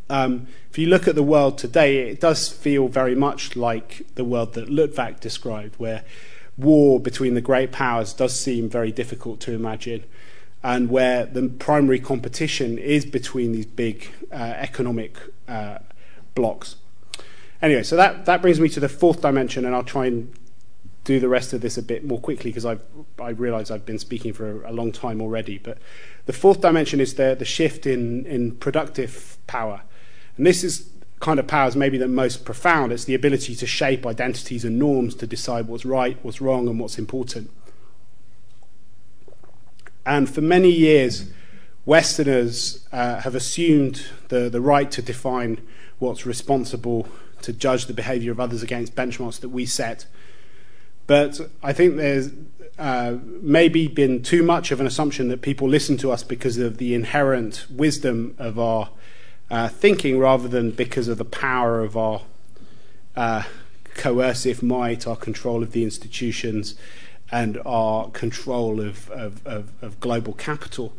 [0.10, 4.24] um, if you look at the world today, it does feel very much like the
[4.24, 6.04] world that Luttwak described, where
[6.58, 10.04] war between the great powers does seem very difficult to imagine,
[10.64, 15.18] and where the primary competition is between these big uh, economic
[15.48, 15.80] uh,
[16.36, 16.78] blocks.
[17.62, 20.32] Anyway, so that, that brings me to the fourth dimension, and I'll try and
[21.08, 22.78] do the rest of this a bit more quickly because I
[23.18, 25.58] I realise I've been speaking for a, a, long time already.
[25.58, 25.78] But
[26.26, 29.84] the fourth dimension is the the shift in in productive power,
[30.38, 32.92] and this is kind of powers maybe the most profound.
[32.92, 36.80] It's the ability to shape identities and norms to decide what's right, what's wrong, and
[36.80, 37.50] what's important.
[40.06, 41.30] And for many years,
[41.86, 45.60] Westerners uh, have assumed the the right to define
[46.00, 47.08] what's responsible
[47.42, 50.06] to judge the behavior of others against benchmarks that we set.
[51.08, 52.32] But I think there's
[52.78, 56.78] uh, maybe been too much of an assumption that people listen to us because of
[56.78, 58.90] the inherent wisdom of our
[59.50, 62.22] uh, thinking rather than because of the power of our
[63.16, 63.44] uh,
[63.96, 66.76] coercive might, our control of the institutions,
[67.32, 70.94] and our control of, of, of, of global capital.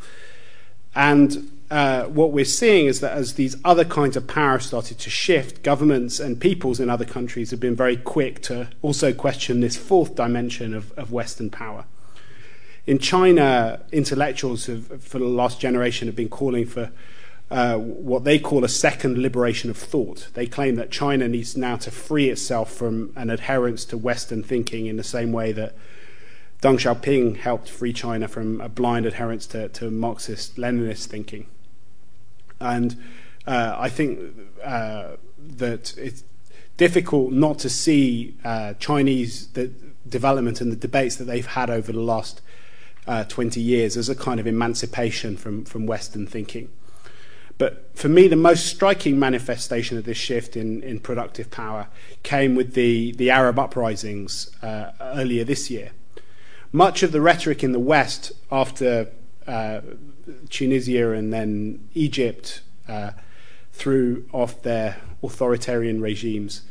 [0.95, 5.11] And uh, what we're seeing is that as these other kinds of power started to
[5.11, 9.77] shift, governments and peoples in other countries have been very quick to also question this
[9.77, 11.85] fourth dimension of, of Western power.
[12.87, 16.91] In China, intellectuals have, for the last generation have been calling for
[17.51, 20.29] uh, what they call a second liberation of thought.
[20.35, 24.87] They claim that China needs now to free itself from an adherence to Western thinking
[24.87, 25.75] in the same way that
[26.61, 31.47] Deng Xiaoping helped free China from a blind adherence to, to Marxist Leninist thinking.
[32.61, 32.97] And
[33.47, 34.19] uh, I think
[34.63, 36.25] uh, that it's
[36.77, 39.49] difficult not to see uh, Chinese
[40.09, 42.43] development and the debates that they've had over the last
[43.07, 46.69] uh, 20 years as a kind of emancipation from, from Western thinking.
[47.59, 51.89] But for me, the most striking manifestation of this shift in, in productive power
[52.23, 55.91] came with the, the Arab uprisings uh, earlier this year.
[56.71, 59.11] Much of the rhetoric in the West after
[59.47, 59.81] uh,
[60.49, 63.11] Tunisia and then Egypt uh,
[63.73, 66.63] threw off their authoritarian regimes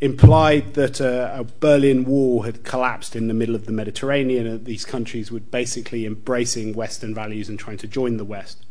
[0.00, 4.64] implied that a, a, Berlin Wall had collapsed in the middle of the Mediterranean and
[4.64, 8.63] these countries were basically embracing Western values and trying to join the West.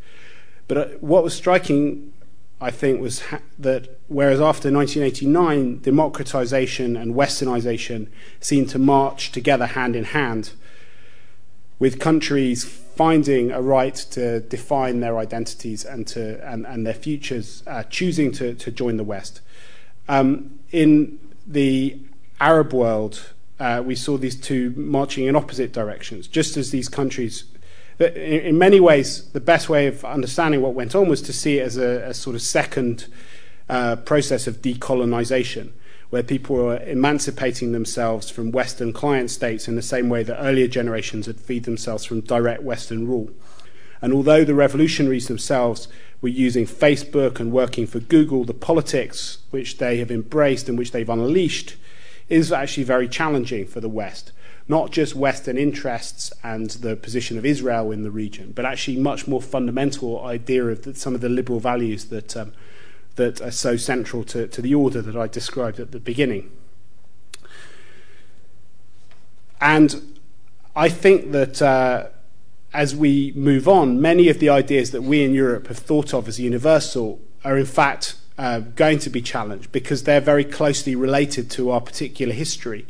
[0.68, 2.14] But uh, what was striking,
[2.62, 8.08] I think, was ha- that whereas after 1989, democratization and westernization
[8.40, 10.52] seemed to march together hand in hand,
[11.80, 17.64] with countries finding a right to define their identities and, to, and, and their futures,
[17.66, 19.42] uh, choosing to, to join the West.
[20.08, 21.98] Um, in the
[22.40, 27.46] Arab world, uh, we saw these two marching in opposite directions, just as these countries.
[28.00, 31.64] In, many ways, the best way of understanding what went on was to see it
[31.64, 33.06] as a, a sort of second
[33.70, 35.72] uh, process of decolonization
[36.10, 40.68] where people were emancipating themselves from Western client states in the same way that earlier
[40.68, 43.32] generations had freed themselves from direct Western rule.
[44.00, 45.88] And although the revolutionaries themselves
[46.22, 50.92] were using Facebook and working for Google, the politics which they have embraced and which
[50.92, 51.78] they've unleashed
[52.30, 54.32] is actually very challenging for the West.
[54.68, 59.28] Not just Western interests and the position of Israel in the region, but actually much
[59.28, 62.54] more fundamental idea of the, some of the liberal values that um,
[63.16, 66.52] that are so central to, to the order that I described at the beginning.
[69.62, 70.20] And
[70.76, 72.08] I think that uh,
[72.74, 76.28] as we move on, many of the ideas that we in Europe have thought of
[76.28, 81.52] as universal are in fact uh, going to be challenged because they're very closely related
[81.52, 82.88] to our particular history.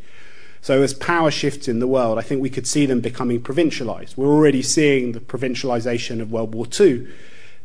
[0.63, 4.15] So, as power shifts in the world, I think we could see them becoming provincialized.
[4.15, 7.05] We're already seeing the provincialization of World War II.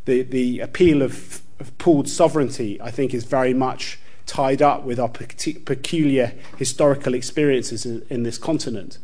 [0.06, 4.98] The, the appeal of, of pooled sovereignty, I think, is very much tied up with
[4.98, 8.98] our peculiar historical experiences in this continent.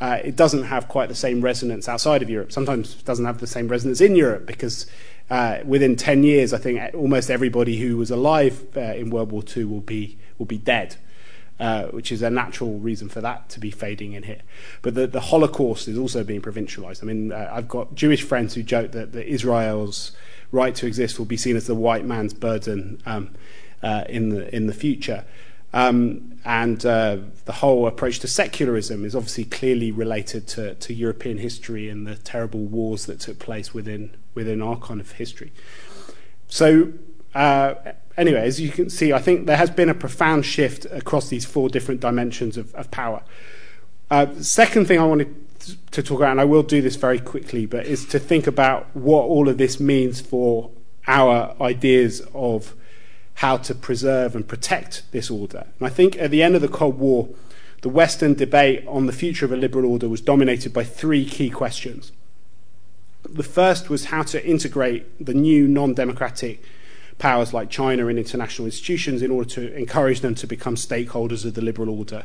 [0.00, 2.50] Uh, it doesn't have quite the same resonance outside of Europe.
[2.50, 4.84] Sometimes it doesn't have the same resonance in Europe because
[5.30, 9.44] uh, within 10 years, I think almost everybody who was alive uh, in World War
[9.56, 10.96] II will be, will be dead.
[11.60, 14.42] Uh, which is a natural reason for that to be fading in here.
[14.80, 17.02] But the, the Holocaust is also being provincialized.
[17.02, 20.12] I mean, uh, I've got Jewish friends who joke that, that, Israel's
[20.52, 23.34] right to exist will be seen as the white man's burden um,
[23.82, 25.24] uh, in, the, in the future.
[25.72, 31.38] Um, and uh, the whole approach to secularism is obviously clearly related to, to European
[31.38, 35.52] history and the terrible wars that took place within, within our kind of history.
[36.46, 36.92] So,
[37.34, 37.74] uh,
[38.18, 41.46] anyway, as you can see, I think there has been a profound shift across these
[41.46, 43.22] four different dimensions of, of power.
[44.10, 45.34] Uh, second thing I wanted
[45.92, 48.94] to talk about, and I will do this very quickly, but is to think about
[48.94, 50.70] what all of this means for
[51.06, 52.74] our ideas of
[53.34, 55.66] how to preserve and protect this order.
[55.78, 57.28] And I think at the end of the Cold War,
[57.82, 61.48] the Western debate on the future of a liberal order was dominated by three key
[61.48, 62.10] questions.
[63.22, 66.62] The first was how to integrate the new non democratic
[67.18, 71.54] powers like China and international institutions in order to encourage them to become stakeholders of
[71.54, 72.24] the liberal order.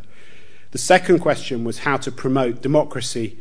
[0.72, 3.38] The second question was how to promote democracy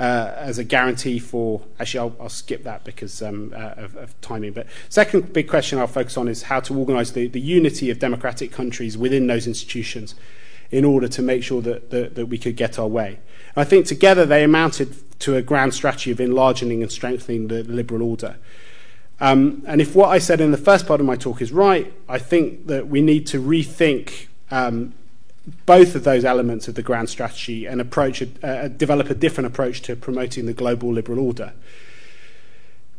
[0.00, 1.62] uh, as a guarantee for.
[1.78, 4.52] Actually, I'll, I'll skip that because um, uh, of, of, timing.
[4.52, 7.98] But second big question I'll focus on is how to organise the, the unity of
[7.98, 10.14] democratic countries within those institutions
[10.70, 13.20] in order to make sure that, that, that we could get our way.
[13.56, 18.02] I think together they amounted to a grand strategy of enlarging and strengthening the liberal
[18.02, 18.36] order.
[19.20, 21.92] Um, and if what I said in the first part of my talk is right,
[22.08, 24.92] I think that we need to rethink um,
[25.66, 29.82] both of those elements of the grand strategy and approach uh, develop a different approach
[29.82, 31.52] to promoting the global liberal order.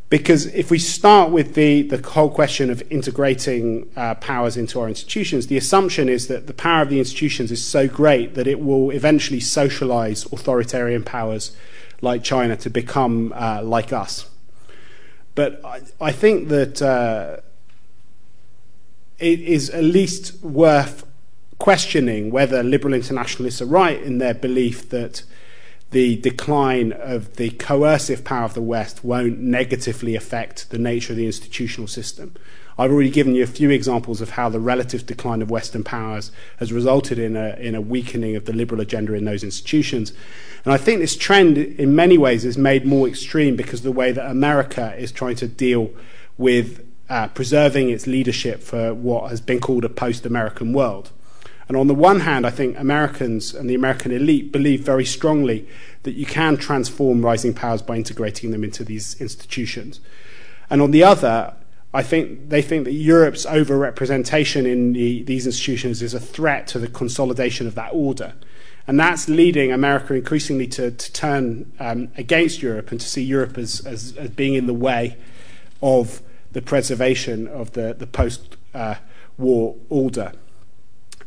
[0.08, 4.88] Because if we start with the, the whole question of integrating uh, powers into our
[4.88, 8.60] institutions, the assumption is that the power of the institutions is so great that it
[8.60, 11.56] will eventually socialize authoritarian powers
[12.02, 14.30] like China to become uh, like us.
[15.36, 17.36] But I, I think that uh,
[19.18, 21.06] it is at least worth
[21.58, 25.22] questioning whether liberal internationalists are right in their belief that
[25.90, 31.16] the decline of the coercive power of the West won't negatively affect the nature of
[31.16, 32.34] the institutional system.
[32.78, 36.30] I've already given you a few examples of how the relative decline of Western powers
[36.58, 40.12] has resulted in a, in a weakening of the liberal agenda in those institutions.
[40.64, 43.92] And I think this trend, in many ways, is made more extreme because of the
[43.92, 45.90] way that America is trying to deal
[46.36, 51.12] with uh, preserving its leadership for what has been called a post American world.
[51.68, 55.66] And on the one hand, I think Americans and the American elite believe very strongly
[56.04, 60.00] that you can transform rising powers by integrating them into these institutions.
[60.70, 61.54] And on the other,
[61.96, 66.78] I think they think that Europe's overrepresentation in the, these institutions is a threat to
[66.78, 68.34] the consolidation of that order.
[68.86, 73.56] And that's leading America increasingly to, to turn um, against Europe and to see Europe
[73.56, 75.16] as, as, as, being in the way
[75.80, 76.20] of
[76.52, 78.96] the preservation of the, the post uh,
[79.38, 80.32] war order.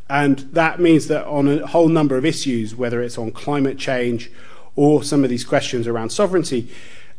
[0.08, 4.32] And that means that on a whole number of issues, whether it's on climate change
[4.76, 6.70] or some of these questions around sovereignty,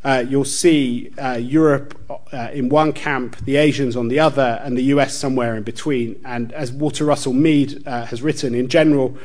[0.02, 1.98] uh, you'll see uh, Europe
[2.32, 6.20] uh, in one camp, the Asians on the other, and the US somewhere in between.
[6.24, 9.18] And as Walter Russell Mead uh, has written, in general,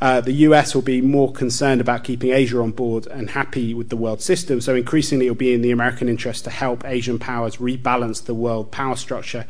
[0.00, 3.88] uh, the US will be more concerned about keeping Asia on board and happy with
[3.88, 4.60] the world system.
[4.60, 8.34] So increasingly, it will be in the American interest to help Asian powers rebalance the
[8.34, 9.46] world power structure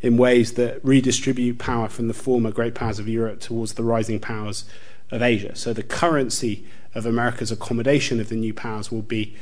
[0.00, 4.20] in ways that redistribute power from the former great powers of Europe towards the rising
[4.20, 4.64] powers
[5.10, 5.54] of Asia.
[5.54, 9.36] So the currency of America's accommodation of the new powers will be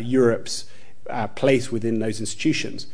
[0.00, 0.66] Europe's
[1.08, 2.86] uh, place within those institutions.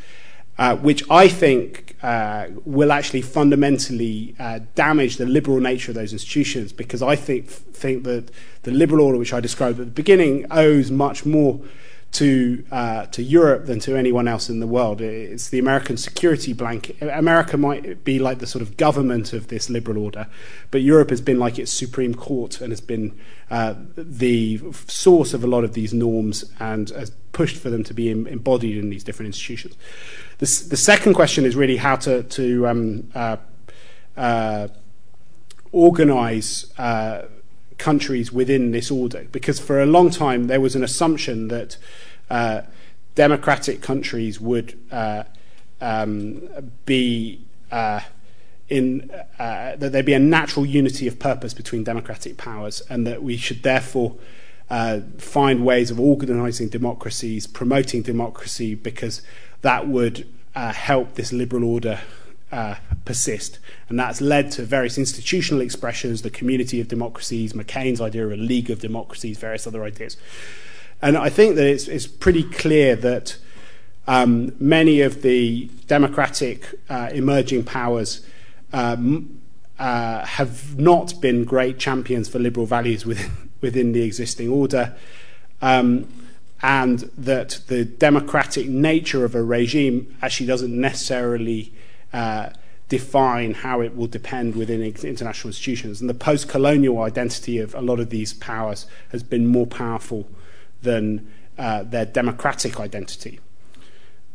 [0.58, 6.14] Uh, which I think uh, will actually fundamentally uh, damage the liberal nature of those
[6.14, 8.30] institutions, because I think think that
[8.62, 11.60] the liberal order, which I described at the beginning, owes much more
[12.12, 15.00] to uh, to Europe than to anyone else in the world.
[15.00, 16.96] It's the American security blanket.
[17.00, 20.26] America might be like the sort of government of this liberal order,
[20.70, 23.18] but Europe has been like its supreme court and has been
[23.50, 27.92] uh, the source of a lot of these norms and has pushed for them to
[27.92, 29.76] be em- embodied in these different institutions.
[30.38, 33.36] The, the, second question is really how to to um, uh,
[34.16, 34.68] uh
[35.72, 37.22] organize uh,
[37.78, 39.26] countries within this order.
[39.32, 41.76] Because for a long time, there was an assumption that
[42.30, 42.62] uh,
[43.14, 45.24] democratic countries would uh,
[45.80, 46.48] um,
[46.84, 48.00] be uh,
[48.68, 53.22] in uh, that there be a natural unity of purpose between democratic powers, and that
[53.22, 54.16] we should therefore
[54.70, 59.22] uh, find ways of organising democracies, promoting democracy, because
[59.62, 62.00] that would uh, help this liberal order
[62.52, 63.58] uh, persist.
[63.88, 68.36] And that's led to various institutional expressions, the community of democracies, McCain's idea of a
[68.36, 70.16] league of democracies, various other ideas.
[71.02, 73.36] And I think that it's, it's pretty clear that
[74.06, 78.24] um, many of the democratic uh, emerging powers
[78.72, 79.40] um,
[79.78, 84.96] uh, have not been great champions for liberal values within, within the existing order.
[85.60, 86.08] Um,
[86.62, 91.72] and that the democratic nature of a regime actually doesn't necessarily
[92.12, 92.50] uh,
[92.88, 96.00] define how it will depend within international institutions.
[96.00, 100.28] And the post colonial identity of a lot of these powers has been more powerful
[100.82, 103.40] than uh, their democratic identity.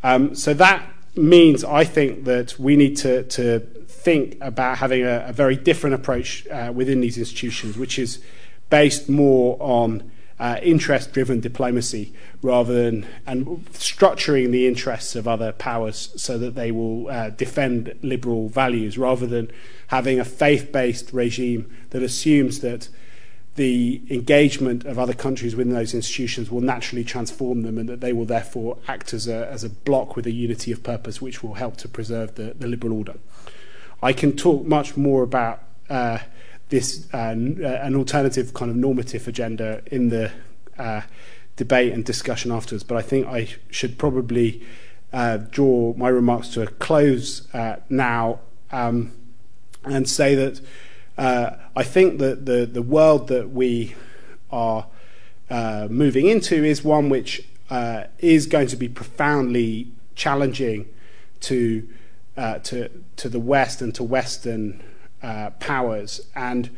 [0.04, 5.26] Um, so that means, I think, that we need to, to think about having a,
[5.28, 8.20] a very different approach uh, within these institutions, which is
[8.70, 10.12] based more on
[10.42, 12.12] uh, interest driven diplomacy
[12.42, 17.94] rather than and structuring the interests of other powers so that they will uh, defend
[18.02, 19.52] liberal values rather than
[19.88, 22.90] having a faith based regime that assumes that
[23.54, 28.12] the engagement of other countries within those institutions will naturally transform them and that they
[28.12, 31.54] will therefore act as a, as a block with a unity of purpose which will
[31.54, 33.14] help to preserve the, the liberal order.
[34.02, 36.20] I can talk much more about uh,
[36.72, 40.32] this uh, an alternative kind of normative agenda in the
[40.80, 41.02] uh,
[41.58, 42.84] debate and discussion afterwards.
[42.84, 44.66] But I think I should probably
[45.14, 48.40] uh, draw my remarks to a close uh, now
[48.72, 49.12] um,
[49.84, 50.62] and say that
[51.18, 53.94] uh, I think that the the world that we
[54.50, 54.88] are
[55.50, 57.46] uh, moving into is one which
[58.20, 60.88] is going to be profoundly challenging
[61.42, 61.88] to
[62.64, 64.91] to to the West and to Western uh,
[65.60, 66.22] powers.
[66.36, 66.70] And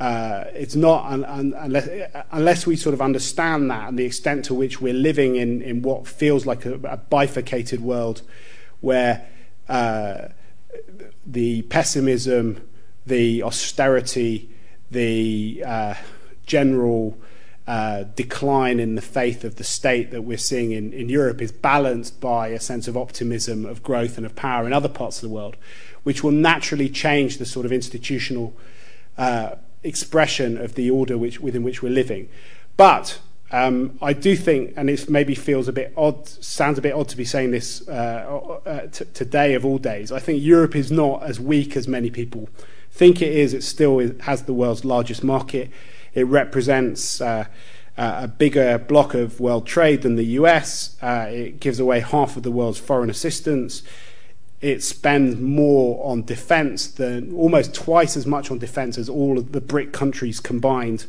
[0.00, 1.88] uh, it's not un- un- unless,
[2.32, 5.82] unless we sort of understand that and the extent to which we're living in, in
[5.82, 8.22] what feels like a, a bifurcated world
[8.80, 9.26] where
[9.68, 10.28] uh,
[11.26, 12.66] the pessimism,
[13.04, 14.48] the austerity,
[14.90, 15.94] the uh,
[16.46, 17.18] general
[17.66, 21.52] uh, decline in the faith of the state that we're seeing in, in Europe is
[21.52, 25.28] balanced by a sense of optimism, of growth, and of power in other parts of
[25.28, 25.56] the world
[26.02, 28.54] which will naturally change the sort of institutional
[29.18, 32.28] uh, expression of the order which, within which we're living.
[32.76, 33.18] But
[33.50, 37.08] um, I do think, and it maybe feels a bit odd, sounds a bit odd
[37.08, 40.12] to be saying this uh, uh, t- today of all days.
[40.12, 42.48] I think Europe is not as weak as many people
[42.90, 43.54] think it is.
[43.54, 45.70] It still is, has the world's largest market.
[46.14, 47.46] It represents uh,
[47.96, 50.96] a bigger block of world trade than the US.
[51.02, 53.82] Uh, it gives away half of the world's foreign assistance
[54.60, 59.52] it spends more on defence than almost twice as much on defence as all of
[59.52, 61.06] the BRIC countries combined.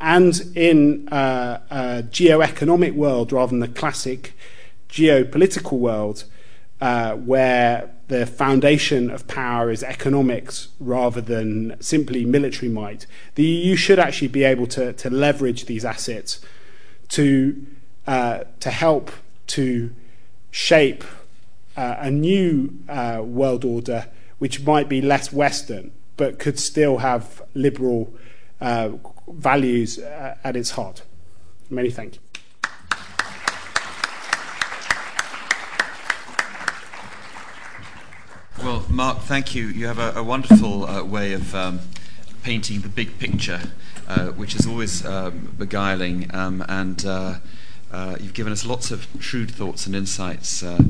[0.00, 4.32] And in uh, a geo-economic world rather than the classic
[4.88, 6.24] geopolitical world,
[6.80, 13.76] uh, where the foundation of power is economics rather than simply military might, the EU
[13.76, 16.40] should actually be able to, to leverage these assets
[17.08, 17.66] to,
[18.06, 19.10] uh, to help
[19.48, 19.90] to
[20.50, 21.04] shape
[21.76, 24.06] uh, a new uh, world order
[24.38, 28.14] which might be less Western but could still have liberal
[28.60, 28.90] uh,
[29.28, 31.02] values uh, at its heart.
[31.68, 32.20] Many thank you.
[38.62, 39.66] Well, Mark, thank you.
[39.66, 41.80] You have a, a wonderful uh, way of um,
[42.42, 43.60] painting the big picture,
[44.08, 47.34] uh, which is always um, beguiling um, and uh,
[48.20, 50.82] you've given us lots of shrewd thoughts and insights, uh,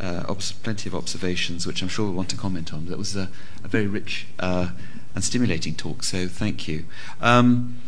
[0.00, 2.86] uh, obs- plenty of observations, which I'm sure we'll want to comment on.
[2.86, 3.28] That was a,
[3.64, 4.70] a very rich uh,
[5.14, 6.84] and stimulating talk, so thank you.
[7.20, 7.80] Um,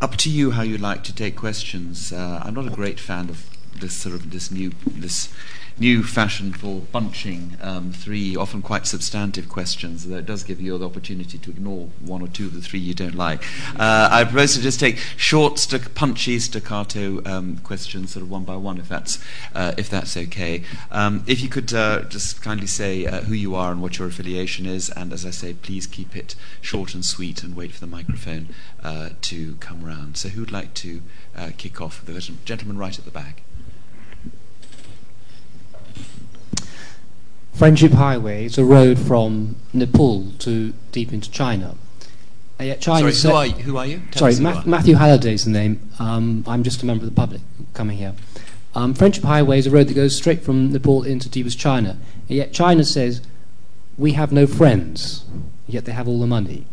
[0.00, 2.12] up to you how you'd like to take questions.
[2.12, 3.44] Uh, I'm not a great fan of
[3.80, 5.32] this sort of this new this
[5.80, 10.06] new fashion for bunching um, three often quite substantive questions.
[10.06, 12.94] That does give you the opportunity to ignore one or two of the three you
[12.94, 13.42] don't like.
[13.78, 18.44] Uh, I propose to just take short, st- punchy, staccato um, questions, sort of one
[18.44, 19.18] by one, if that's
[19.54, 20.62] uh, if that's okay.
[20.90, 24.08] Um, if you could uh, just kindly say uh, who you are and what your
[24.08, 27.80] affiliation is, and as I say, please keep it short and sweet, and wait for
[27.80, 28.48] the microphone
[28.82, 30.16] uh, to come round.
[30.16, 31.02] So, who'd like to
[31.36, 32.04] uh, kick off?
[32.04, 33.42] The gentleman right at the back.
[37.58, 41.74] Friendship Highway is a road from Nepal to deep into China.
[42.60, 44.00] Uh, yet China sorry, who are, you, who are you?
[44.12, 45.90] Tell sorry, Ma- Matthew Halliday is the name.
[45.98, 47.40] Um, I'm just a member of the public
[47.74, 48.14] coming here.
[48.76, 51.98] Um, Friendship Highway is a road that goes straight from Nepal into deepest China.
[52.28, 53.22] And yet China says
[53.96, 55.24] we have no friends,
[55.66, 56.64] yet they have all the money.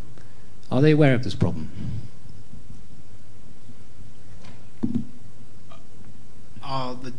[0.72, 1.72] Are they aware of this problem?
[6.62, 7.12] Are the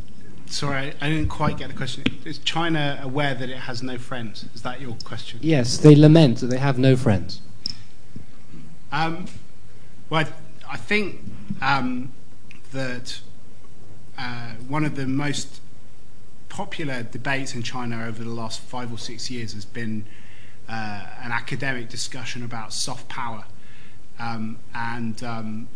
[0.46, 2.04] sorry, I didn't quite get the question.
[2.24, 4.46] Is China aware that it has no friends?
[4.54, 5.38] Is that your question?
[5.42, 7.40] Yes, they lament that they have no friends.
[8.92, 9.26] Um,
[10.08, 11.20] well, I, I think
[11.60, 12.12] um,
[12.72, 13.20] that
[14.18, 15.60] uh, one of the most
[16.48, 20.06] popular debates in China over the last five or six years has been
[20.68, 23.44] uh, an academic discussion about soft power.
[24.18, 25.68] Um, and um,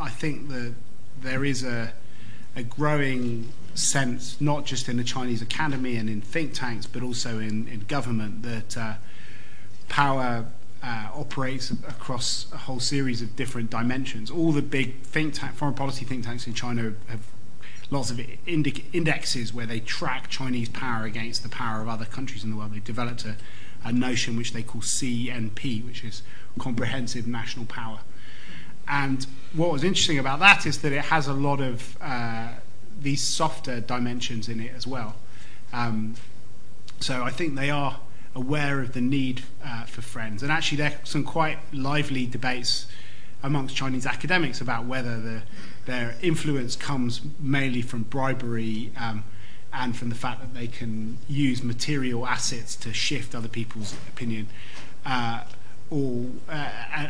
[0.00, 0.74] I think that
[1.20, 1.92] there is a,
[2.56, 7.38] a growing sense, not just in the Chinese academy and in think tanks, but also
[7.38, 8.94] in, in government, that uh,
[9.88, 10.46] power
[10.82, 14.30] uh, operates across a whole series of different dimensions.
[14.30, 17.20] All the big think tank, foreign policy think tanks in China have
[17.90, 22.50] lots of indexes where they track Chinese power against the power of other countries in
[22.50, 22.72] the world.
[22.72, 23.36] They've developed a,
[23.84, 26.22] a notion which they call CNP, which is
[26.58, 28.00] Comprehensive National Power.
[28.88, 32.54] And what was interesting about that is that it has a lot of uh,
[33.02, 35.16] these softer dimensions in it as well.
[35.72, 36.14] Um,
[37.00, 37.98] so I think they are
[38.34, 40.42] aware of the need uh, for friends.
[40.42, 42.86] And actually, there are some quite lively debates
[43.42, 45.42] amongst Chinese academics about whether the,
[45.86, 49.24] their influence comes mainly from bribery um,
[49.72, 54.48] and from the fact that they can use material assets to shift other people's opinion.
[55.04, 55.42] Uh,
[55.90, 56.52] or, uh,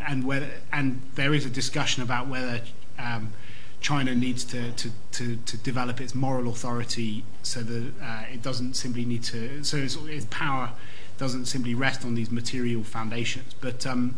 [0.07, 2.61] and, whether, and there is a discussion about whether
[2.97, 3.31] um,
[3.83, 8.75] China needs to, to, to, to, develop its moral authority so that uh, it doesn't
[8.75, 10.71] simply need to, so its, its, power
[11.17, 13.53] doesn't simply rest on these material foundations.
[13.59, 14.15] But um,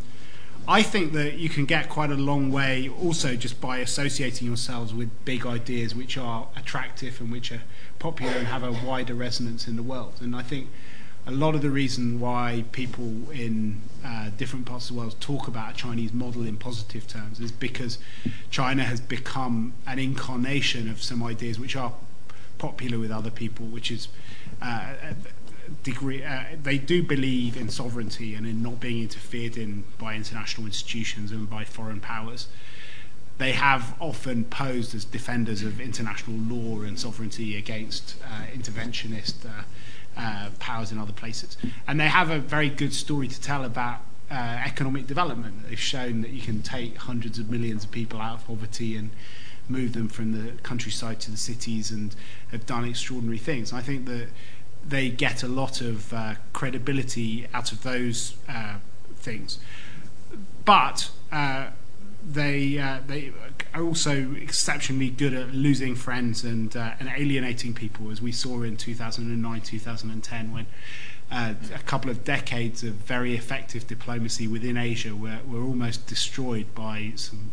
[0.68, 4.93] I think that you can get quite a long way also just by associating yourselves
[4.93, 7.63] with big ideas which are attractive and which are
[7.97, 10.13] popular and have a wider resonance in the world.
[10.22, 10.70] And I think
[11.28, 15.47] a lot of the reason why people in uh, different parts of the world talk
[15.47, 17.97] about a Chinese model in positive terms is because
[18.51, 21.93] China has become an incarnation of some ideas which are
[22.59, 24.07] popular with other people, which is
[24.61, 24.93] uh,
[25.84, 30.67] degree, uh, they do believe in sovereignty and in not being interfered in by international
[30.67, 32.47] institutions and by foreign powers.
[33.38, 39.45] They have often posed as defenders of international law and sovereignty against uh, interventionist
[40.18, 41.57] uh, powers in other places.
[41.88, 43.99] And they have a very good story to tell about
[44.32, 45.68] uh, economic development.
[45.68, 49.11] They've shown that you can take hundreds of millions of people out of poverty and
[49.68, 52.16] move them from the countryside to the cities and
[52.51, 53.72] have done extraordinary things.
[53.72, 54.30] And I think that
[54.88, 58.76] they get a lot of uh, credibility out of those uh,
[59.16, 59.59] things.
[60.63, 61.68] But uh,
[62.26, 63.32] they uh, they
[63.73, 68.61] are also exceptionally good at losing friends and uh, and alienating people, as we saw
[68.63, 70.65] in 2009, 2010, when.
[71.32, 76.67] Uh, a couple of decades of very effective diplomacy within Asia were, were almost destroyed
[76.76, 77.49] by some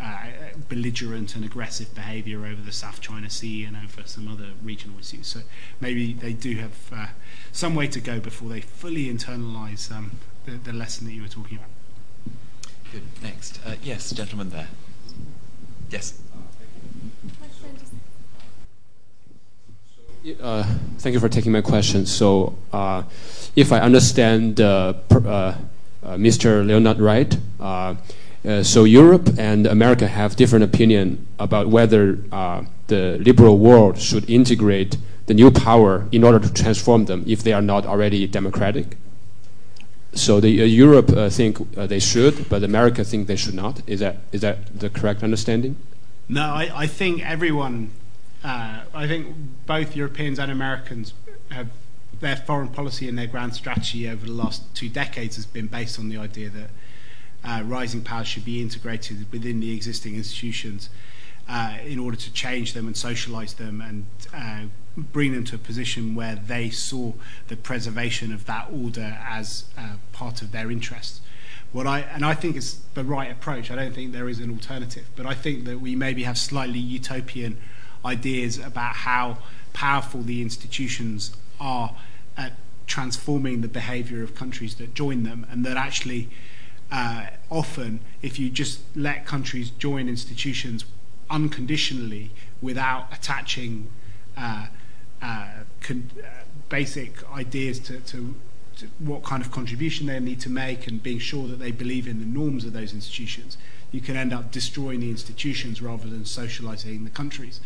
[0.00, 0.26] uh,
[0.68, 5.26] belligerent and aggressive behaviour over the South China Sea and over some other regional issues.
[5.26, 5.40] So
[5.80, 7.06] maybe they do have uh,
[7.52, 10.12] some way to go before they fully internalise um,
[10.46, 11.68] the, the, lesson that you were talking about.
[12.92, 13.02] Good.
[13.22, 13.60] Next.
[13.64, 14.66] Uh, yes, gentleman there.
[15.90, 16.20] Yes.
[20.40, 20.64] Uh,
[20.98, 22.04] thank you for taking my question.
[22.04, 23.04] So, uh,
[23.54, 25.54] if I understand uh, uh,
[26.04, 26.66] Mr.
[26.66, 27.94] Leonard right, uh,
[28.62, 34.96] so Europe and America have different opinion about whether uh, the liberal world should integrate
[35.26, 38.96] the new power in order to transform them if they are not already democratic.
[40.12, 43.80] So the, uh, Europe uh, think uh, they should, but America think they should not.
[43.86, 45.76] Is that is that the correct understanding?
[46.28, 47.90] No, I, I think everyone,
[48.44, 49.34] I think
[49.66, 51.14] both Europeans and Americans
[51.50, 51.68] have
[52.20, 55.98] their foreign policy and their grand strategy over the last two decades has been based
[55.98, 56.70] on the idea that
[57.42, 60.90] uh, rising powers should be integrated within the existing institutions
[61.50, 64.62] uh, in order to change them and socialize them and uh,
[64.96, 67.12] bring them to a position where they saw
[67.48, 71.20] the preservation of that order as uh, part of their interests.
[71.72, 73.70] What I and I think is the right approach.
[73.70, 76.78] I don't think there is an alternative, but I think that we maybe have slightly
[76.78, 77.58] utopian
[78.04, 79.38] ideas about how
[79.72, 81.94] powerful the institutions are
[82.36, 82.52] at
[82.86, 86.28] transforming the behavior of countries that join them, and that actually
[86.92, 90.84] uh, often, if you just let countries join institutions
[91.30, 93.88] unconditionally without attaching
[94.36, 94.66] uh,
[95.22, 95.48] uh,
[95.80, 96.26] con- uh,
[96.68, 98.34] basic ideas to, to,
[98.76, 102.06] to, what kind of contribution they need to make and being sure that they believe
[102.08, 103.56] in the norms of those institutions,
[103.92, 107.60] you can end up destroying the institutions rather than socializing the countries.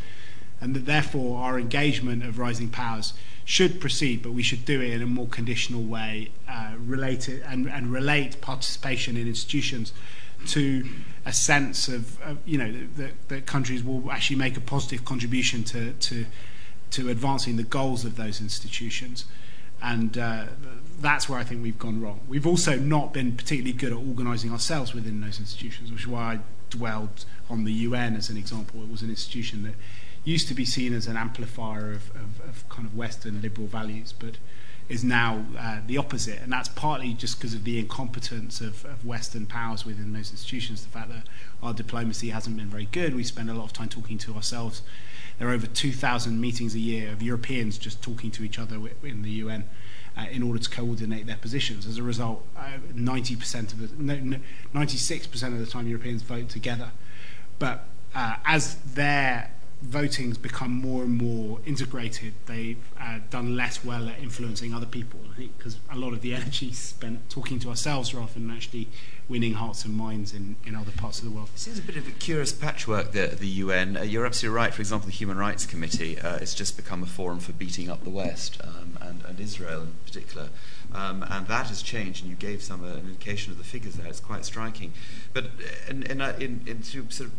[0.61, 3.12] and that therefore our engagement of rising powers
[3.45, 7.43] should proceed, but we should do it in a more conditional way, uh, relate it,
[7.47, 9.93] and, and relate participation in institutions
[10.47, 10.89] to
[11.27, 15.64] a sense of, of you know that, that countries will actually make a positive contribution
[15.64, 16.27] to to
[16.91, 19.25] to advancing the goals of those institutions,
[19.83, 20.47] and uh,
[21.01, 22.20] that's where I think we've gone wrong.
[22.29, 26.35] We've also not been particularly good at organising ourselves within those institutions, which is why
[26.35, 26.39] I
[26.70, 28.83] dwelled on the UN as an example.
[28.83, 29.75] It was an institution that
[30.25, 34.14] used to be seen as an amplifier of, of, of kind of Western liberal values,
[34.18, 34.37] but
[34.89, 36.41] is now uh, the opposite.
[36.43, 40.82] And that's partly just because of the incompetence of, of Western powers within those institutions,
[40.82, 41.24] the fact that
[41.62, 43.14] our diplomacy hasn't been very good.
[43.14, 44.82] We spend a lot of time talking to ourselves.
[45.39, 49.22] There are over 2,000 meetings a year of Europeans just talking to each other in
[49.22, 49.64] the UN.
[50.16, 51.89] Uh, in order to coordinate their positions.
[51.89, 54.39] As a result, uh, 90% of the, no, no,
[54.72, 56.93] 96% of the time Europeans vote together.
[57.59, 59.51] But uh, as their
[59.85, 65.20] voting's become more and more integrated, they've uh, done less well at influencing other people.
[65.30, 68.89] I think because a lot of the energy spent talking to ourselves rather than actually
[69.28, 71.49] winning hearts and minds in, in other parts of the world.
[71.55, 73.97] It seems a bit of a curious patchwork, the, the UN.
[73.97, 74.74] Uh, you're absolutely right.
[74.74, 78.05] For example, the Human Rights Committee uh, has just become a forum for beating up
[78.05, 80.49] the West um, and, and Israel in particular.
[80.93, 83.95] Um, and that has changed, and you gave some uh, an indication of the figures
[83.95, 84.07] there.
[84.07, 84.93] It's quite striking.
[85.32, 85.49] But uh,
[85.91, 87.32] in, in, uh, in, in sort of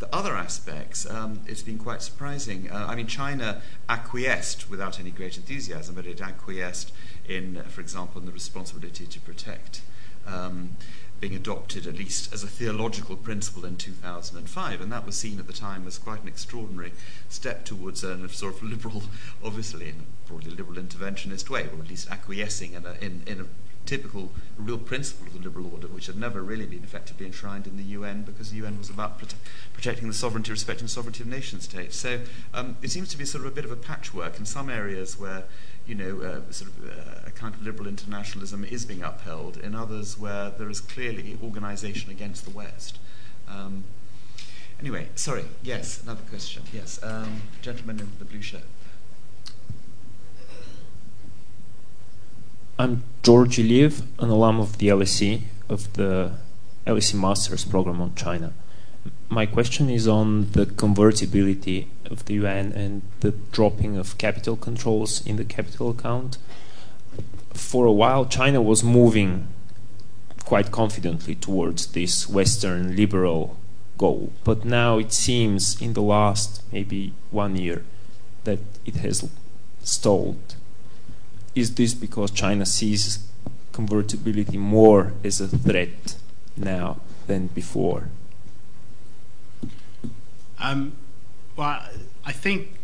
[0.00, 2.70] the other aspects, um, it's been quite surprising.
[2.70, 6.92] Uh, I mean, China acquiesced without any great enthusiasm, but it acquiesced
[7.28, 9.82] in, for example, in the responsibility to protect.
[10.26, 10.76] Um,
[11.20, 15.46] being adopted at least as a theological principle in 2005, and that was seen at
[15.46, 16.92] the time as quite an extraordinary
[17.28, 19.02] step towards a sort of liberal,
[19.44, 23.40] obviously in a broadly liberal interventionist way, or at least acquiescing in a, in, in
[23.40, 23.44] a
[23.90, 27.76] typical real principle of the liberal order, which had never really been effectively enshrined in
[27.76, 29.34] the UN because the UN was about prote-
[29.72, 31.96] protecting the sovereignty, respecting the sovereignty of nation states.
[31.96, 32.20] So
[32.54, 35.18] um, it seems to be sort of a bit of a patchwork in some areas
[35.18, 35.44] where
[35.86, 39.74] you know, uh, sort of uh, a kind of liberal internationalism is being upheld, in
[39.74, 42.98] others where there is clearly organisation against the West.
[43.48, 43.82] Um,
[44.78, 46.62] anyway, sorry, yes, another question.
[46.72, 48.62] Yes, um, gentleman in the blue shirt.
[52.80, 56.32] I'm George Iliev, an alum of the LSE, of the
[56.86, 58.54] LSE Masters program on China.
[59.28, 65.20] My question is on the convertibility of the yuan and the dropping of capital controls
[65.26, 66.38] in the capital account.
[67.52, 69.48] For a while, China was moving
[70.46, 73.58] quite confidently towards this Western liberal
[73.98, 77.84] goal, but now it seems in the last maybe one year
[78.44, 79.28] that it has
[79.82, 80.54] stalled
[81.54, 83.26] is this because China sees
[83.72, 86.16] convertibility more as a threat
[86.56, 88.08] now than before?
[90.58, 90.92] Um,
[91.56, 91.82] well,
[92.24, 92.74] I think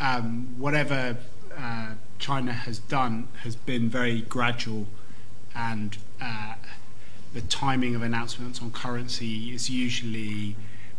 [0.00, 1.16] um, whatever
[1.56, 4.86] uh, China has done has been very gradual,
[5.54, 6.54] and uh,
[7.34, 10.56] the timing of announcements on currency is usually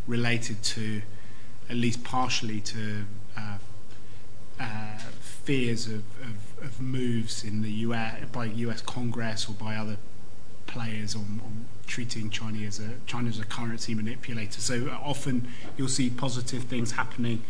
[0.08, 1.02] related to,
[1.70, 3.06] at least partially, to
[3.38, 3.58] uh,
[4.60, 8.82] uh fears of, of, of, moves in the US by U.S.
[8.82, 9.98] Congress or by other
[10.68, 14.62] players on, on treating China as a China as a currency manipulator.
[14.62, 15.48] So often
[15.78, 17.44] you'll see positive things happening,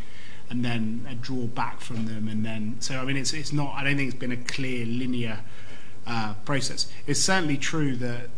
[0.50, 3.74] and then a draw back from them, and then so I mean it's it's not
[3.76, 5.40] I don't think it's been a clear linear
[6.08, 6.92] uh, process.
[7.06, 8.30] It's certainly true that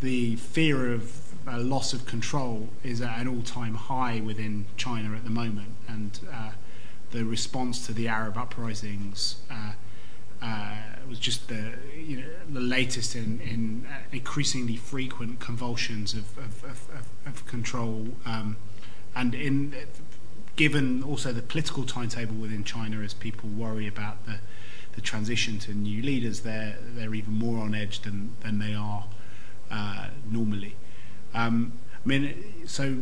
[0.00, 5.30] the fear of loss of control is at an all-time high within China at the
[5.30, 6.50] moment, and uh,
[7.10, 9.72] the response to the Arab uprisings uh,
[10.42, 10.76] uh,
[11.08, 16.64] was just the you know the latest in, in uh, increasingly frequent convulsions of of,
[16.64, 18.56] of, of control, um,
[19.14, 19.74] and in
[20.56, 24.38] given also the political timetable within China as people worry about the
[24.94, 29.06] the transition to new leaders, they're they're even more on edge than than they are
[29.70, 30.76] uh, normally.
[31.34, 31.74] Um,
[32.04, 32.98] I mean, so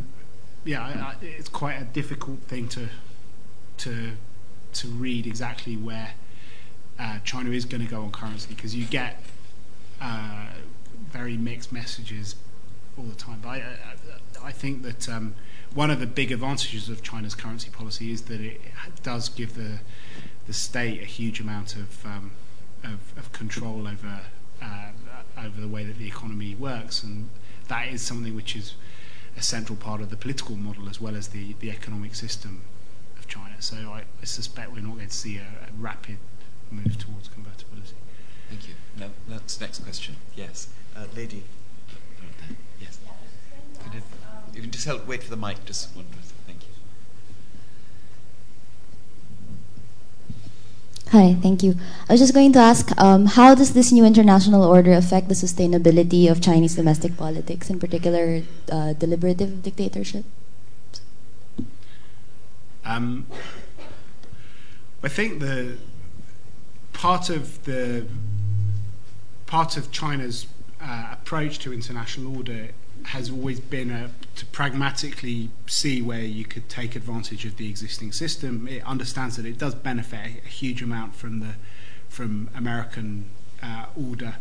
[0.64, 2.88] yeah, I, I, it's quite a difficult thing to
[3.78, 4.12] to
[4.74, 6.12] to read exactly where
[6.98, 9.22] uh, China is going to go on currency because you get
[10.00, 10.46] uh,
[11.10, 12.36] very mixed messages
[12.96, 13.38] all the time.
[13.42, 13.78] But I,
[14.42, 15.34] I, think that um,
[15.74, 18.60] one of the big advantages of China's currency policy is that it
[19.02, 19.78] does give the
[20.46, 22.32] the state a huge amount of um,
[22.82, 24.20] of, of, control over
[24.62, 24.90] uh,
[25.38, 27.28] over the way that the economy works, and
[27.68, 28.74] that is something which is
[29.36, 32.62] a central part of the political model as well as the, the economic system
[33.18, 33.54] of China.
[33.60, 36.18] So I, I suspect we're not going to see a, a rapid
[36.70, 37.94] move towards convertibility.
[38.48, 38.74] Thank you.
[38.98, 40.16] No, that's next question.
[40.34, 41.44] Yes, uh, lady.
[42.80, 42.98] Yes.
[43.82, 44.02] Could you,
[44.54, 45.64] you can just help wait for the mic.
[45.64, 46.06] Just one.
[46.46, 46.68] Thank you.
[51.10, 51.74] Hi, thank you.
[52.08, 55.34] I was just going to ask um, how does this new international order affect the
[55.34, 60.24] sustainability of Chinese domestic politics, in particular uh, deliberative dictatorship?
[62.84, 63.26] Um,
[65.02, 65.76] I think the
[66.98, 68.04] part of the
[69.46, 70.46] part of China's
[70.80, 72.68] uh, approach to international order
[73.04, 78.10] has always been a, to pragmatically see where you could take advantage of the existing
[78.10, 78.66] system.
[78.66, 81.54] It understands that it does benefit a huge amount from the
[82.08, 83.30] from American
[83.62, 84.34] uh, order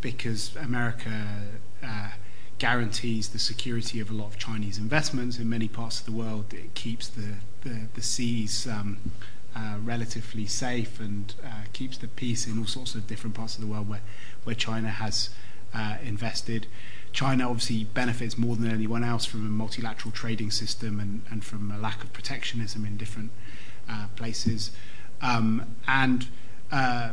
[0.00, 1.42] because America
[1.82, 2.12] uh,
[2.58, 6.54] guarantees the security of a lot of Chinese investments in many parts of the world.
[6.54, 8.96] It keeps the the, the seas um,
[9.54, 13.60] uh, relatively safe and uh, keeps the peace in all sorts of different parts of
[13.60, 14.02] the world where
[14.44, 15.30] where China has
[15.74, 16.66] uh, invested.
[17.12, 21.70] China obviously benefits more than anyone else from a multilateral trading system and, and from
[21.70, 23.30] a lack of protectionism in different
[23.88, 24.70] uh, places.
[25.20, 26.28] Um, and
[26.70, 27.10] uh,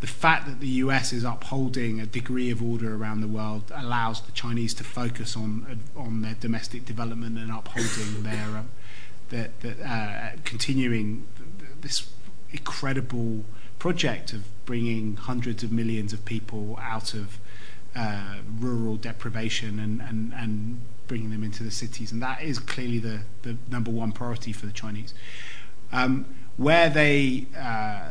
[0.00, 4.20] the fact that the US is upholding a degree of order around the world allows
[4.20, 8.64] the Chinese to focus on on their domestic development and upholding their,
[9.30, 11.26] their, their uh, continuing
[11.86, 12.08] this
[12.50, 13.44] incredible
[13.78, 17.38] project of bringing hundreds of millions of people out of
[17.94, 22.10] uh, rural deprivation and, and, and bringing them into the cities.
[22.10, 25.14] And that is clearly the, the number one priority for the Chinese.
[25.92, 26.26] Um,
[26.56, 28.10] where they uh,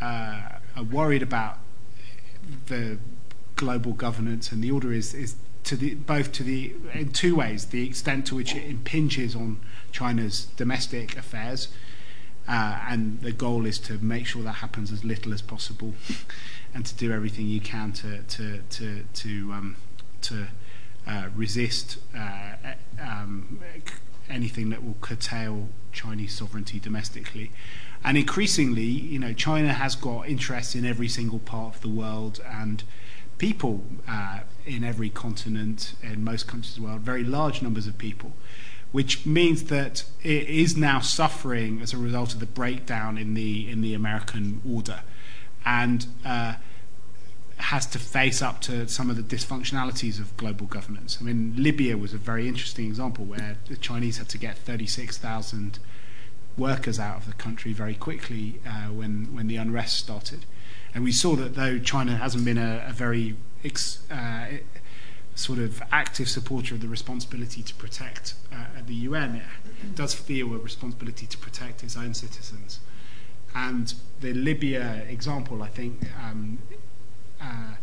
[0.00, 0.40] uh,
[0.76, 1.58] are worried about
[2.66, 2.98] the
[3.56, 7.66] global governance and the order is, is to the, both to the in two ways
[7.66, 11.68] the extent to which it impinges on China's domestic affairs
[12.48, 15.94] uh, and the goal is to make sure that happens as little as possible
[16.74, 19.76] and to do everything you can to to to to um,
[20.22, 20.48] to
[21.06, 22.54] uh, resist uh,
[23.00, 23.60] um,
[24.28, 27.50] anything that will curtail Chinese sovereignty domestically.
[28.04, 32.40] And increasingly, you know, China has got interests in every single part of the world
[32.46, 32.84] and
[33.38, 37.98] people uh, in every continent, in most countries of the world, very large numbers of
[37.98, 38.32] people,
[38.92, 43.70] which means that it is now suffering as a result of the breakdown in the
[43.70, 45.02] in the American order
[45.64, 46.54] and uh,
[47.58, 51.18] has to face up to some of the dysfunctionalities of global governance.
[51.20, 55.78] I mean, Libya was a very interesting example where the Chinese had to get 36,000
[56.56, 60.44] workers out of the country very quickly uh, when, when the unrest started.
[60.94, 64.46] And we saw that though China hasn't been a, a very ex, uh,
[65.38, 69.36] sort of active supporter of the responsibility to protect uh, at the UN,
[69.80, 72.80] it does feel a responsibility to protect its own citizens.
[73.54, 76.58] And the Libya example, I think, um,
[77.40, 77.74] uh,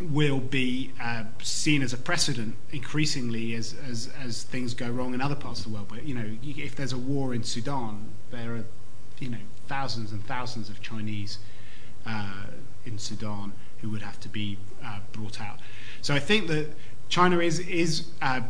[0.00, 5.20] will be uh, seen as a precedent increasingly as, as, as things go wrong in
[5.20, 5.88] other parts of the world.
[5.88, 8.64] But you know, if there's a war in Sudan, there are
[9.18, 11.38] you know thousands and thousands of Chinese
[12.06, 12.44] uh,
[12.86, 13.52] in Sudan
[13.82, 15.58] who would have to be uh, brought out.
[16.02, 16.68] So I think that
[17.08, 18.42] China is is uh,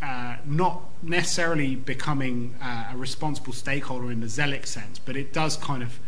[0.00, 5.56] uh, not necessarily becoming uh, a responsible stakeholder in the Zoellick sense, but it does
[5.56, 5.98] kind of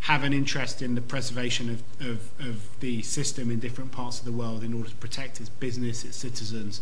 [0.00, 4.24] have an interest in the preservation of, of, of, the system in different parts of
[4.24, 6.80] the world in order to protect its business, its citizens.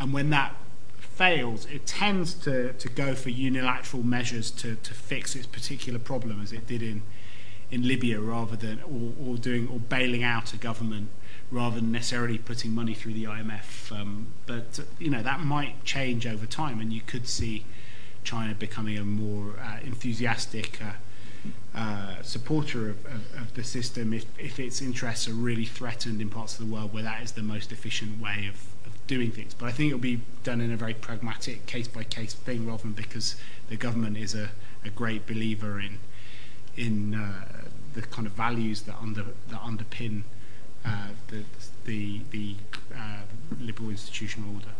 [0.00, 0.56] And when that
[0.98, 6.40] fails, it tends to, to go for unilateral measures to, to fix its particular problem,
[6.42, 7.02] as it did in,
[7.72, 11.08] in Libya, rather than or, or doing or bailing out a government
[11.50, 13.92] rather than necessarily putting money through the IMF.
[13.92, 17.64] Um, but you know that might change over time, and you could see
[18.24, 20.92] China becoming a more uh, enthusiastic uh,
[21.74, 26.30] uh, supporter of, of, of, the system if, if its interests are really threatened in
[26.30, 28.68] parts of the world where that is the most efficient way of,
[29.08, 29.52] doing things.
[29.52, 32.84] But I think it'll be done in a very pragmatic, case by case thing, rather
[32.84, 33.34] than because
[33.68, 34.50] the government is a,
[34.84, 35.98] a great believer in
[36.76, 37.61] in uh,
[37.94, 40.22] the kind of values that under that underpin
[40.84, 41.44] uh, the
[41.84, 42.54] the, the
[42.94, 43.22] uh,
[43.60, 44.74] liberal institutional order.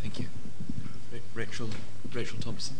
[0.00, 0.26] Thank you,
[1.34, 1.70] Rachel
[2.12, 2.76] Rachel Thompson.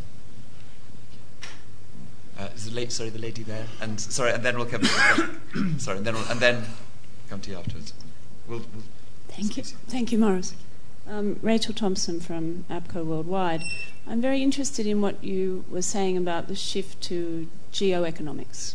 [2.38, 4.80] Uh, is the late, sorry, the lady there, and sorry, and then we'll come.
[4.80, 6.64] To, sorry, and then we'll, and then
[7.28, 7.92] come to you afterwards.
[8.48, 8.84] We'll, we'll
[9.28, 10.54] Thank you, thank you, Maurice.
[11.08, 13.62] Um, Rachel Thompson from APCO Worldwide.
[14.06, 18.74] I'm very interested in what you were saying about the shift to geoeconomics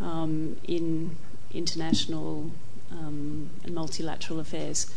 [0.00, 1.16] um, in
[1.52, 2.50] international
[2.90, 4.90] um, and multilateral affairs.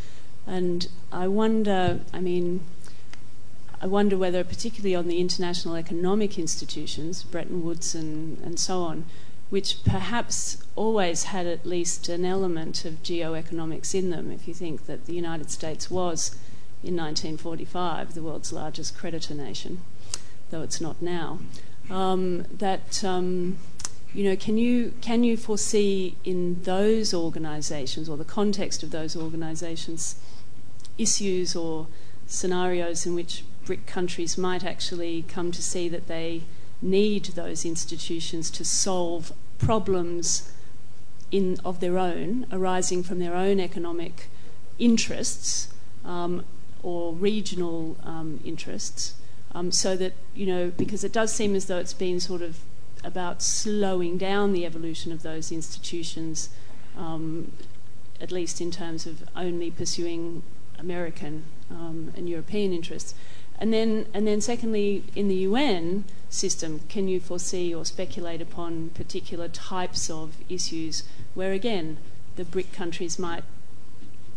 [0.48, 2.62] And I wonder, I mean,
[3.82, 9.06] I wonder whether, particularly on the international economic institutions, Bretton Woods and, and so on,
[9.56, 14.86] which perhaps always had at least an element of geoeconomics in them, if you think
[14.86, 16.32] that the United States was,
[16.84, 19.80] in 1945, the world's largest creditor nation,
[20.50, 21.40] though it's not now,
[21.90, 23.02] um, that.
[23.02, 23.58] Um,
[24.14, 29.16] you know, can you can you foresee in those organisations or the context of those
[29.16, 30.16] organisations
[30.98, 31.88] issues or
[32.26, 36.44] scenarios in which BRIC countries might actually come to see that they
[36.82, 40.52] need those institutions to solve problems
[41.32, 44.28] in, of their own, arising from their own economic
[44.78, 46.46] interests um,
[46.84, 49.16] or regional um, interests,
[49.54, 52.60] um, so that, you know, because it does seem as though it's been sort of
[53.04, 56.50] about slowing down the evolution of those institutions,
[56.98, 57.52] um,
[58.20, 60.44] at least in terms of only pursuing
[60.78, 63.14] American um, and European interests.
[63.58, 68.90] And then, and then, secondly, in the UN system, can you foresee or speculate upon
[68.90, 71.04] particular types of issues
[71.34, 71.98] where, again,
[72.36, 73.44] the BRIC countries might,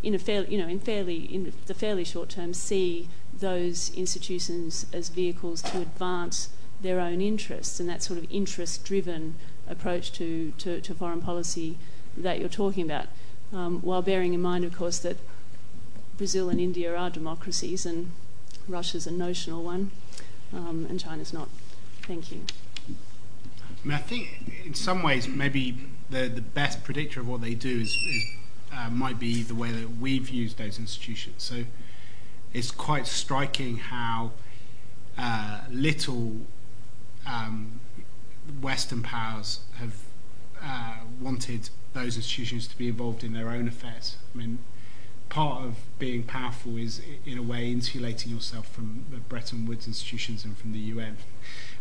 [0.03, 4.87] in a fairly, you know, in fairly, in the fairly short term, see those institutions
[4.93, 6.49] as vehicles to advance
[6.81, 9.35] their own interests and that sort of interest-driven
[9.69, 10.53] approach to
[10.97, 11.77] foreign policy
[12.17, 13.07] that you're talking about,
[13.53, 15.17] um, while bearing in mind, of course, that
[16.17, 18.11] Brazil and India are democracies and
[18.69, 19.91] Russia's a notional one,
[20.53, 21.49] um, and China's not.
[22.03, 22.43] Thank you.
[22.89, 25.79] I mean, I think in some ways maybe
[26.11, 28.25] the the best predictor of what they do is, is
[28.73, 31.43] uh, might be the way that we've used those institutions.
[31.43, 31.65] So
[32.53, 34.33] it's quite striking how
[35.17, 36.37] uh, little
[37.27, 37.81] um,
[38.61, 39.95] Western powers have
[40.63, 44.17] uh, wanted those institutions to be involved in their own affairs.
[44.35, 44.59] I mean,
[45.29, 50.45] part of being powerful is, in a way, insulating yourself from the Bretton Woods institutions
[50.45, 51.17] and from the UN.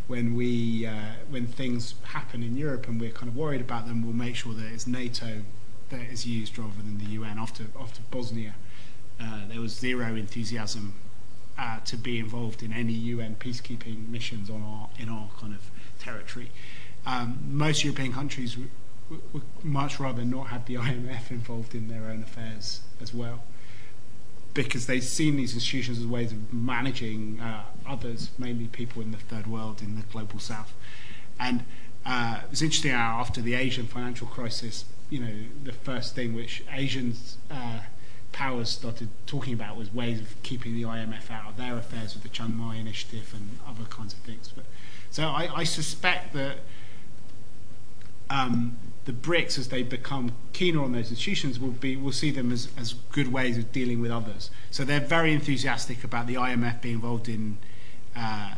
[0.07, 4.03] When we, uh, when things happen in Europe and we're kind of worried about them,
[4.03, 5.41] we'll make sure that it's NATO
[5.89, 7.37] that is used rather than the UN.
[7.37, 8.55] After after Bosnia,
[9.19, 10.93] uh, there was zero enthusiasm
[11.57, 15.69] uh, to be involved in any UN peacekeeping missions on our in our kind of
[15.99, 16.51] territory.
[17.05, 18.57] Um, most European countries
[19.09, 23.43] would much rather not have the IMF involved in their own affairs as well,
[24.53, 29.17] because they've seen these institutions as ways of managing uh, others, mainly people in the
[29.17, 30.73] third world, in the global south.
[31.39, 31.63] And
[32.05, 35.33] uh, it was interesting how after the Asian financial crisis, you know,
[35.63, 37.79] the first thing which Asians uh,
[38.31, 42.23] powers started talking about was ways of keeping the IMF out of their affairs with
[42.23, 44.51] the Chiang Mai initiative and other kinds of things.
[44.55, 44.65] But,
[45.11, 46.57] so I, I suspect that
[48.29, 48.77] um,
[49.07, 52.67] the BRICS, as they become keener on those institutions, will be will see them as,
[52.77, 54.51] as good ways of dealing with others.
[54.69, 57.57] So they're very enthusiastic about the IMF being involved in.
[58.13, 58.55] Uh,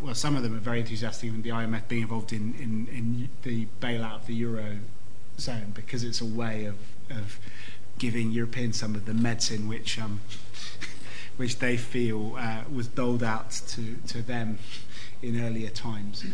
[0.00, 3.28] well, some of them are very enthusiastic in the IMF being involved in, in, in
[3.42, 4.78] the bailout of the euro
[5.38, 6.76] zone because it's a way of,
[7.10, 7.38] of
[7.98, 10.20] giving Europeans some of the medicine which um,
[11.36, 14.58] which they feel uh, was doled out to, to them
[15.20, 16.24] in earlier times.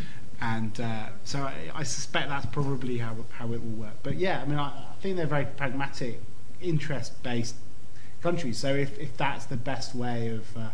[0.42, 3.94] And uh, so I, I, suspect that's probably how, how it will work.
[4.02, 6.20] But yeah, I mean, I, I think they're very pragmatic,
[6.60, 7.54] interest based
[8.22, 8.58] countries.
[8.58, 10.70] So if, if that's the best way of, uh,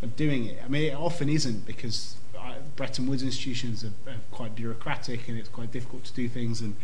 [0.00, 4.18] of doing it, I mean, it often isn't because uh, Bretton Woods institutions are, are,
[4.30, 6.60] quite bureaucratic and it's quite difficult to do things.
[6.60, 6.76] And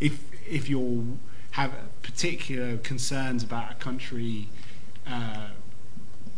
[0.00, 1.20] if, if you
[1.52, 4.48] have particular concerns about a country,
[5.06, 5.50] uh,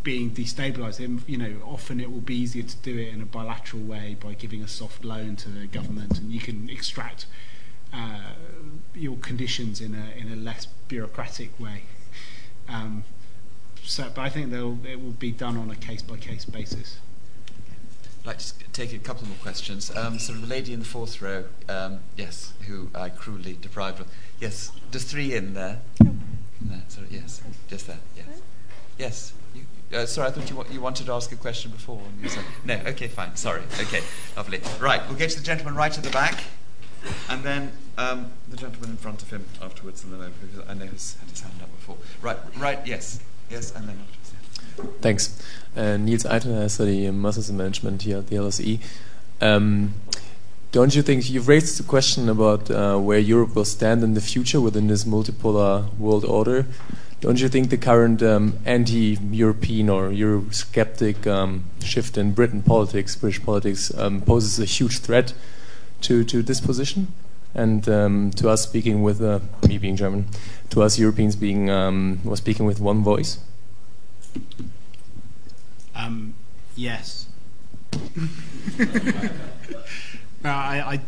[0.05, 3.83] being destabilized, you know, often it will be easier to do it in a bilateral
[3.83, 7.27] way by giving a soft loan to the government, and you can extract
[7.93, 8.35] uh,
[8.95, 11.83] your conditions in a in a less bureaucratic way.
[12.69, 13.05] Um,
[13.83, 16.99] so, but I think it will be done on a case by case basis.
[18.21, 19.95] I'd like to take a couple more questions.
[19.95, 24.01] Um, sort of the lady in the fourth row, um, yes, who I cruelly deprived
[24.01, 24.07] of.
[24.41, 25.81] Yes, there's three in there.
[26.01, 27.99] No, sorry, yes, just there.
[28.17, 28.41] Yes,
[28.99, 29.33] yes.
[29.93, 32.01] Uh, sorry, I thought you, you wanted to ask a question before.
[32.65, 33.37] no, okay, fine.
[33.37, 33.63] Sorry.
[33.81, 34.03] Okay,
[34.37, 34.61] lovely.
[34.81, 36.45] Right, we'll get to the gentleman right at the back,
[37.29, 40.33] and then um, the gentleman in front of him afterwards, and then
[40.69, 41.97] I know he's had his hand up before.
[42.23, 43.21] Right, right, yes,
[43.51, 45.01] yes, and then afterwards.
[45.01, 45.41] Thanks.
[45.77, 48.81] Uh, Niels Eitner, I study Masters in Management here at the LSE.
[49.41, 49.95] Um,
[50.73, 54.21] don't you think you've raised the question about uh, where Europe will stand in the
[54.21, 56.67] future within this multipolar world order?
[57.25, 63.43] Don't you think the current um, anti-European or Eurosceptic um, shift in Britain politics, British
[63.43, 65.33] politics, um, poses a huge threat
[66.03, 67.15] to, to this position?
[67.55, 70.27] And um, to us speaking with, uh, me being German,
[70.69, 73.39] to us Europeans being, um, was speaking with one voice?
[75.95, 76.35] Um,
[76.77, 77.29] yes.
[78.79, 78.85] no,
[80.45, 81.01] I, I,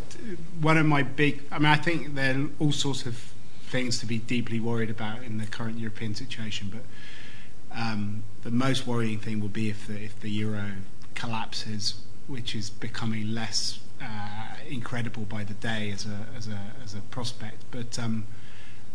[0.63, 3.35] one of my big, I mean, I think there are all sorts of
[3.67, 6.71] things to be deeply worried about in the current European situation.
[6.73, 10.73] But um, the most worrying thing will be if the, if the euro
[11.15, 16.95] collapses, which is becoming less uh, incredible by the day as a as a as
[16.95, 17.65] a prospect.
[17.71, 18.27] But um,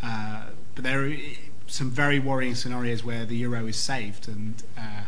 [0.02, 1.16] uh, but there are
[1.68, 5.04] some very worrying scenarios where the euro is saved and uh,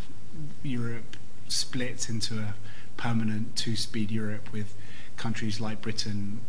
[0.61, 2.55] Europe splits into a
[2.95, 4.75] permanent two-speed Europe with
[5.17, 6.41] countries like Britain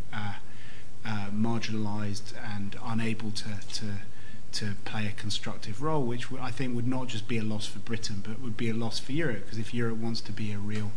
[1.05, 3.85] uh, marginalised and unable to, to
[4.55, 7.79] to play a constructive role, which I think would not just be a loss for
[7.79, 9.43] Britain, but would be a loss for Europe.
[9.43, 10.91] Because if Europe wants to be a real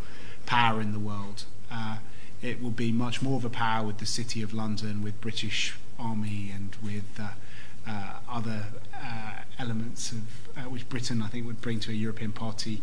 [0.47, 1.97] power in the world, uh,
[2.41, 5.75] it will be much more of a power with the City of London, with British
[5.99, 7.31] Army, and with uh,
[7.87, 10.23] uh, other uh, elements of
[10.57, 12.81] uh, which Britain, I think, would bring to a European party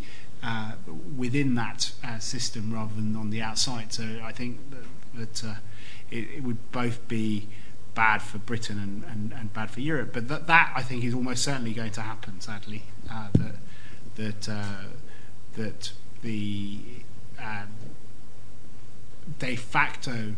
[1.16, 3.92] within that system rather than on the outside.
[3.92, 5.56] So I think that, that
[6.10, 7.48] it, it would both be
[7.94, 10.10] bad for Britain and, and, and bad for Europe.
[10.12, 12.84] But that, that, I think, is almost certainly going to happen, sadly.
[13.10, 13.54] Uh, that
[14.16, 14.84] that uh,
[15.56, 15.92] that
[16.22, 16.80] the
[17.40, 17.64] uh,
[19.38, 20.34] de facto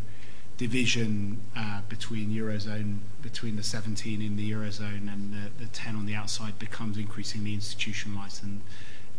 [0.57, 6.05] division uh, between eurozone between the 17 in the eurozone and the, the 10 on
[6.05, 8.61] the outside becomes increasingly institutionalized and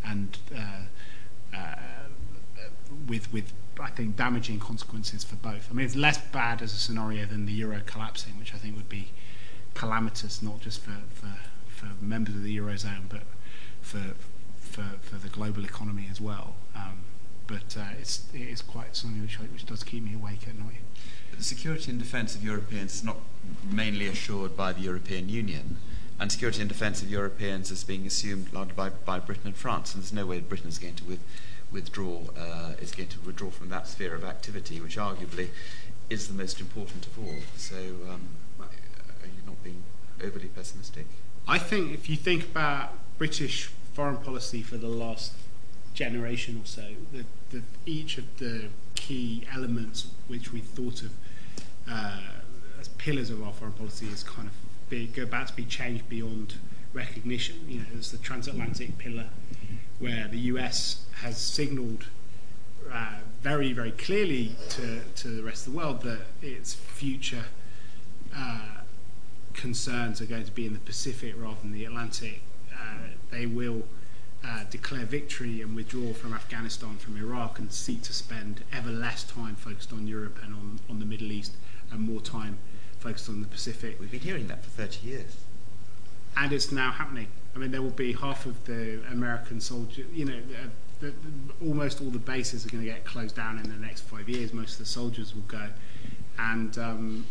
[0.04, 1.76] and uh, uh,
[3.08, 5.68] with with I think, damaging consequences for both.
[5.70, 8.76] I mean, it's less bad as a scenario than the euro collapsing, which I think
[8.76, 9.10] would be
[9.74, 13.24] calamitous, not just for, for, for members of the eurozone, but
[13.82, 14.16] for,
[14.60, 16.56] for, for the global economy as well.
[16.76, 17.00] Um,
[17.48, 20.82] but uh, it's, it is quite something which, which does keep me awake at night.
[21.36, 23.18] The security and defence of Europeans is not
[23.72, 25.78] mainly assured by the European Union,
[26.20, 29.94] and security and defence of Europeans is being assumed largely by, by Britain and France,
[29.94, 31.20] and there's no way Britain is going to with,
[31.72, 35.50] withdraw uh, is going to withdraw from that sphere of activity, which arguably
[36.10, 37.36] is the most important of all.
[37.56, 37.78] So,
[38.10, 38.22] um,
[38.60, 39.84] are you not being
[40.24, 41.06] overly pessimistic?
[41.48, 45.34] I think if you think about British foreign policy for the last
[45.94, 48.66] generation or so, the, the, each of the
[48.96, 51.12] key elements which we thought of
[51.90, 52.20] uh,
[52.80, 54.54] as pillars of our foreign policy is kind of
[54.90, 56.56] be, go about to be changed beyond
[56.94, 57.56] recognition.
[57.68, 59.28] You know, there's the transatlantic pillar,
[60.00, 62.06] where the US has signalled
[62.92, 67.46] uh, very, very clearly to, to the rest of the world that its future
[68.36, 68.82] uh,
[69.54, 72.42] concerns are going to be in the Pacific rather than the Atlantic.
[72.74, 73.84] Uh, they will
[74.44, 79.24] uh, declare victory and withdraw from Afghanistan, from Iraq, and seek to spend ever less
[79.24, 81.54] time focused on Europe and on, on the Middle East
[81.92, 82.58] and more time
[83.00, 84.00] focused on the Pacific.
[84.00, 85.38] We've been hearing that for 30 years.
[86.38, 87.28] And it's now happening.
[87.56, 90.40] I mean, there will be half of the American soldiers, you know,
[91.00, 91.14] the, the,
[91.68, 94.54] almost all the bases are going to get closed down in the next five years.
[94.54, 95.68] Most of the soldiers will go.
[96.38, 97.26] And um,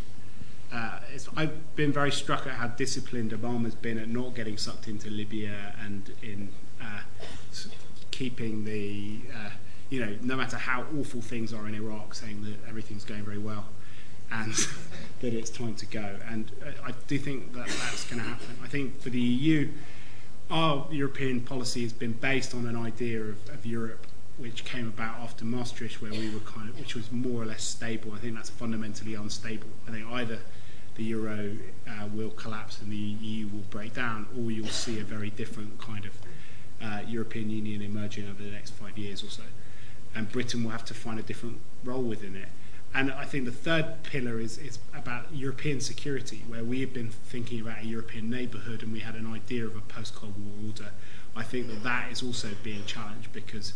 [0.73, 1.01] uh,
[1.37, 5.75] I've been very struck at how disciplined Obama's been at not getting sucked into Libya
[5.83, 6.51] and in
[6.81, 7.01] uh,
[8.11, 9.51] keeping the, uh,
[9.91, 13.39] you know, no matter how awful things are in Iraq, saying that everything's going very
[13.39, 13.67] well
[14.31, 14.53] and
[15.21, 16.17] that it's time to go.
[16.29, 18.59] And uh, I do think that that's going to happen.
[18.63, 19.71] I think for the EU,
[20.51, 24.07] our European policy has been based on an idea of, of Europe
[24.39, 27.65] which came about after Maastricht, where we were kind of, which was more or less
[27.65, 28.13] stable.
[28.15, 29.69] I think that's fundamentally unstable.
[29.87, 30.39] I think either
[30.95, 31.57] the euro
[31.89, 35.79] uh, will collapse and the EU will break down, or you'll see a very different
[35.79, 36.13] kind of
[36.81, 39.43] uh, European Union emerging over the next five years or so.
[40.15, 42.49] And Britain will have to find a different role within it.
[42.95, 47.11] And I think the third pillar is, is about European security, where we have been
[47.11, 50.69] thinking about a European neighbourhood and we had an idea of a post Cold War
[50.69, 50.91] order.
[51.37, 53.75] I think that that is also being challenged because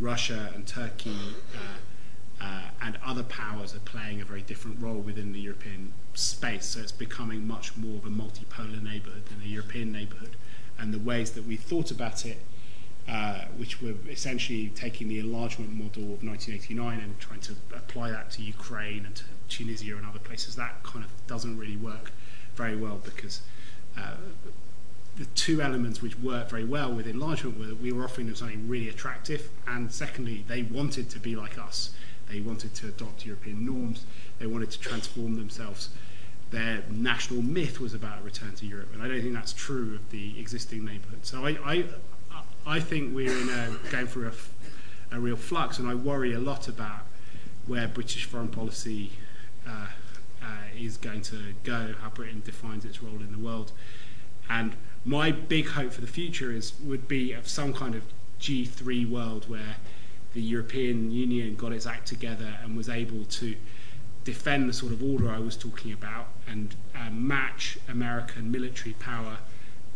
[0.00, 1.16] Russia and Turkey
[1.54, 6.66] uh, uh, and other powers are playing a very different role within the European space.
[6.66, 10.36] So it's becoming much more of a multipolar neighbourhood than a European neighbourhood.
[10.78, 12.38] And the ways that we thought about it
[13.08, 18.30] uh, which were essentially taking the enlargement model of 1989 and trying to apply that
[18.30, 20.56] to Ukraine and to Tunisia and other places.
[20.56, 22.12] That kind of doesn't really work
[22.54, 23.42] very well because
[23.98, 24.14] uh,
[25.16, 28.36] the two elements which worked very well with enlargement were that we were offering them
[28.36, 31.90] something really attractive, and secondly, they wanted to be like us.
[32.30, 34.06] They wanted to adopt European norms.
[34.38, 35.90] They wanted to transform themselves.
[36.50, 39.94] Their national myth was about a return to Europe, and I don't think that's true
[39.96, 41.26] of the existing neighbourhood.
[41.26, 41.84] So I, I,
[42.66, 46.38] I think we're in a, going through a, a, real flux, and I worry a
[46.38, 47.06] lot about
[47.66, 49.12] where British foreign policy
[49.66, 49.86] uh,
[50.42, 53.72] uh, is going to go, how Britain defines its role in the world.
[54.48, 58.02] And my big hope for the future is would be of some kind of
[58.40, 59.76] G3 world where
[60.32, 63.56] the European Union got its act together and was able to
[64.24, 69.38] defend the sort of order I was talking about and uh, match American military power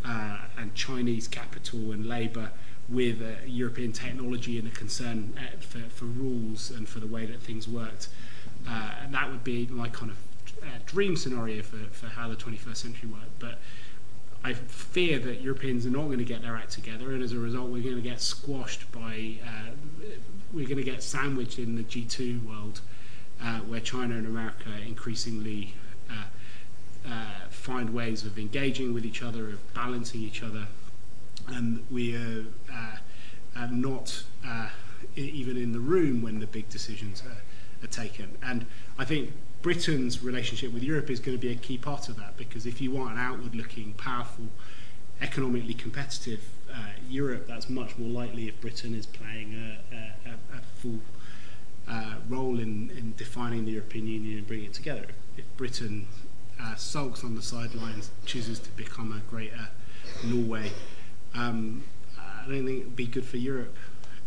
[0.06, 2.50] uh, and Chinese capital and labour
[2.88, 7.26] with uh, European technology and a concern uh, for, for rules and for the way
[7.26, 8.08] that things worked.
[8.68, 10.18] uh, and that would be my kind of
[10.62, 13.38] uh, dream scenario for, for how the 21st century worked.
[13.38, 13.58] But
[14.44, 17.38] I fear that Europeans are not going to get their act together, and as a
[17.38, 19.38] result, we're going to get squashed by,
[20.52, 22.80] we're going to get sandwiched in the G2 world,
[23.42, 25.74] uh, where China and America increasingly
[27.06, 30.66] uh, uh, find ways of engaging with each other, of balancing each other,
[31.48, 34.24] and we are uh, not
[35.16, 38.36] even in the room when the big decisions are, are taken.
[38.42, 38.66] And
[38.98, 42.36] I think Britain's relationship with Europe is going to be a key part of that
[42.36, 44.46] because if you want an outward looking, powerful,
[45.20, 46.40] economically competitive
[46.72, 51.00] uh, Europe, that's much more likely if Britain is playing a, a, a full
[51.88, 55.06] uh, role in, in defining the European Union and bringing it together.
[55.36, 56.06] If Britain
[56.60, 59.68] uh, sulks on the sidelines, chooses to become a greater
[60.24, 60.72] Norway,
[61.34, 61.82] um,
[62.18, 63.74] I don't think it would be good for Europe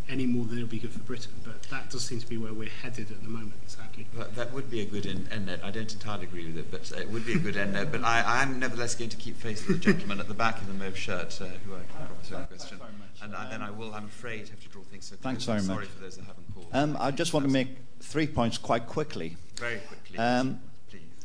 [0.09, 1.31] any more than it would be good for Britain.
[1.43, 4.07] But that does seem to be where we're headed at the moment, sadly.
[4.17, 5.59] That, that would be a good end, end note.
[5.63, 7.91] I don't entirely agree with it, but it would be a good end note.
[7.91, 10.67] But I, am nevertheless going to keep face to the gentleman at the back of
[10.67, 12.79] the mauve shirt uh, who I can asked a question.
[13.21, 15.79] And I, then I will, I'm afraid, have to draw things so Thanks very Sorry
[15.79, 15.87] much.
[15.89, 16.67] for those that haven't called.
[16.73, 17.69] Um, I just want to make
[17.99, 19.37] three points quite quickly.
[19.57, 20.17] Very quickly.
[20.17, 20.59] Um,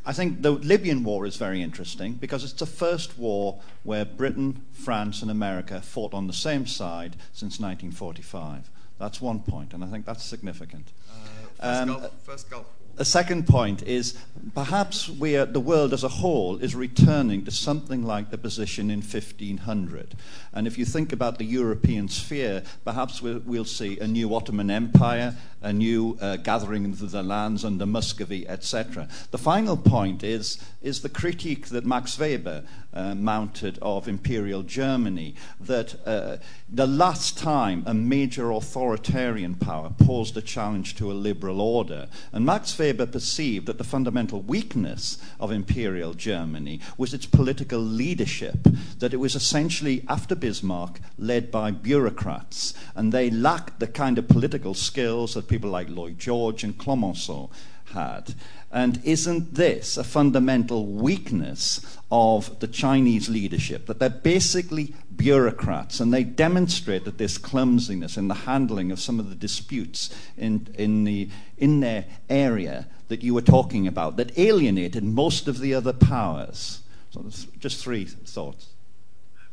[0.07, 4.63] I think the Libyan war is very interesting because it's the first war where Britain,
[4.73, 8.71] France, and America fought on the same side since 1945.
[8.99, 10.93] That's one point, and I think that's significant.
[11.11, 11.15] Uh,
[11.57, 12.67] first, um, Gulf, first Gulf
[12.97, 14.17] a second point is
[14.55, 18.91] perhaps we are, the world as a whole is returning to something like the position
[18.91, 20.15] in 1500.
[20.53, 24.71] And if you think about the European sphere, perhaps we'll, we'll see a new Ottoman
[24.71, 29.09] Empire, a new uh, gathering of the lands under Muscovy, etc.
[29.31, 32.65] The final point is, is the critique that Max Weber
[32.95, 36.37] uh, mounted of imperial Germany, that uh,
[36.69, 42.47] the last time a major authoritarian power posed a challenge to a liberal order, and
[42.47, 48.69] Max Weber perceived that the fundamental weakness of imperial Germany was its political leadership,
[48.99, 54.29] that it was essentially, after Bismarck, led by bureaucrats, and they lacked the kind of
[54.29, 57.51] political skills that people like Lloyd George and Clemenceau
[57.93, 58.35] had.
[58.71, 63.87] And isn't this a fundamental weakness of the Chinese leadership?
[63.87, 69.29] That they're basically bureaucrats and they demonstrated this clumsiness in the handling of some of
[69.29, 75.05] the disputes in, in, the, in their area that you were talking about that alienated
[75.05, 76.81] most of the other powers.
[77.11, 77.25] So,
[77.61, 78.71] just three thoughts.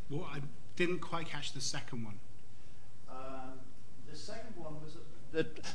[0.10, 0.40] Well, I
[0.76, 2.16] didn't quite catch the second one.
[4.94, 5.12] that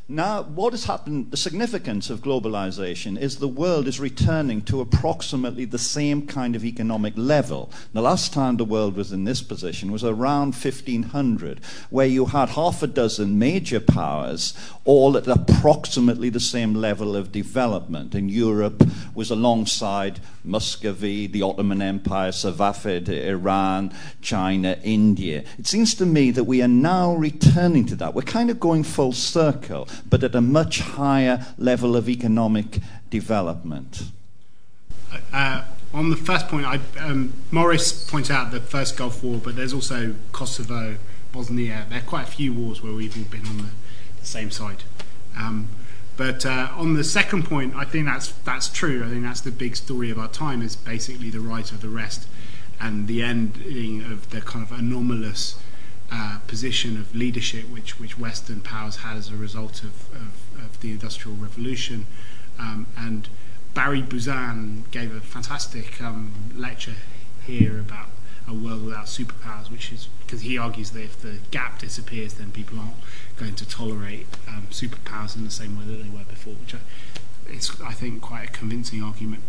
[0.07, 5.65] now what has happened, the significance of globalization is the world is returning to approximately
[5.65, 7.71] the same kind of economic level.
[7.95, 12.51] The last time the world was in this position was around 1500, where you had
[12.51, 14.53] half a dozen major powers
[14.85, 18.15] all at approximately the same level of development.
[18.15, 18.83] And Europe
[19.15, 25.45] was alongside Muscovy, the Ottoman Empire, Safavid, Iran, China, India.
[25.59, 28.15] It seems to me that we are now returning to that.
[28.15, 32.81] We're kind of going full circle circle, but at a much higher level of economic
[33.11, 34.05] development.
[35.33, 35.65] Uh,
[35.95, 39.73] on the first point, I, um, Maurice pointed out the first Gulf War, but there's
[39.73, 40.97] also Kosovo,
[41.33, 41.87] Bosnia.
[41.89, 43.71] There are quite a few wars where we've all been on the,
[44.21, 44.83] the same side.
[45.37, 45.69] Um,
[46.17, 49.05] but uh, on the second point, I think that's that's true.
[49.05, 51.91] I think that's the big story of our time is basically the rise of the
[51.91, 52.27] rest
[52.81, 55.59] and the ending of the kind of anomalous
[56.11, 60.81] uh, position of leadership which, which Western powers had as a result of, of, of
[60.81, 62.07] the Industrial Revolution.
[62.59, 63.29] Um, and
[63.75, 66.95] Barry Buzan gave a fantastic um, lecture
[67.45, 68.09] here about
[68.49, 72.51] a world without superpowers, which is because he argues that if the gap disappears, then
[72.51, 72.97] people aren't
[73.37, 76.75] going to tolerate um, superpowers in the same way that they were before, which
[77.51, 79.43] is, I think, quite a convincing argument.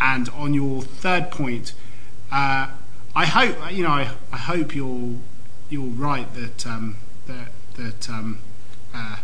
[0.00, 1.74] And on your third point,
[2.30, 2.70] uh,
[3.14, 3.90] I hope you know.
[3.90, 5.20] I, I hope you'll
[5.68, 8.38] you're right that um, that that um,
[8.94, 9.16] uh,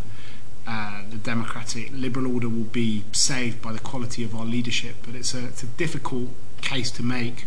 [0.67, 5.15] uh, the democratic liberal order will be saved by the quality of our leadership, but
[5.15, 7.47] it's a it's a difficult case to make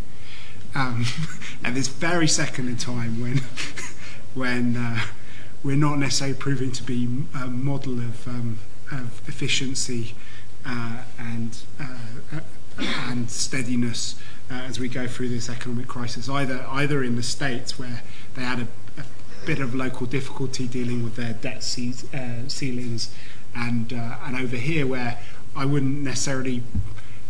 [0.73, 1.05] um,
[1.63, 3.37] at this very second in time when
[4.33, 4.99] when uh,
[5.63, 8.59] we're not necessarily proving to be a model of um,
[8.91, 10.15] of efficiency
[10.65, 12.39] uh, and uh,
[12.77, 14.19] and steadiness
[14.51, 18.01] uh, as we go through this economic crisis, either either in the states where
[18.35, 18.67] they had a
[19.45, 23.13] bit of local difficulty dealing with their debt uh, ceilings,
[23.55, 25.19] and uh, and over here where
[25.55, 26.63] I wouldn't necessarily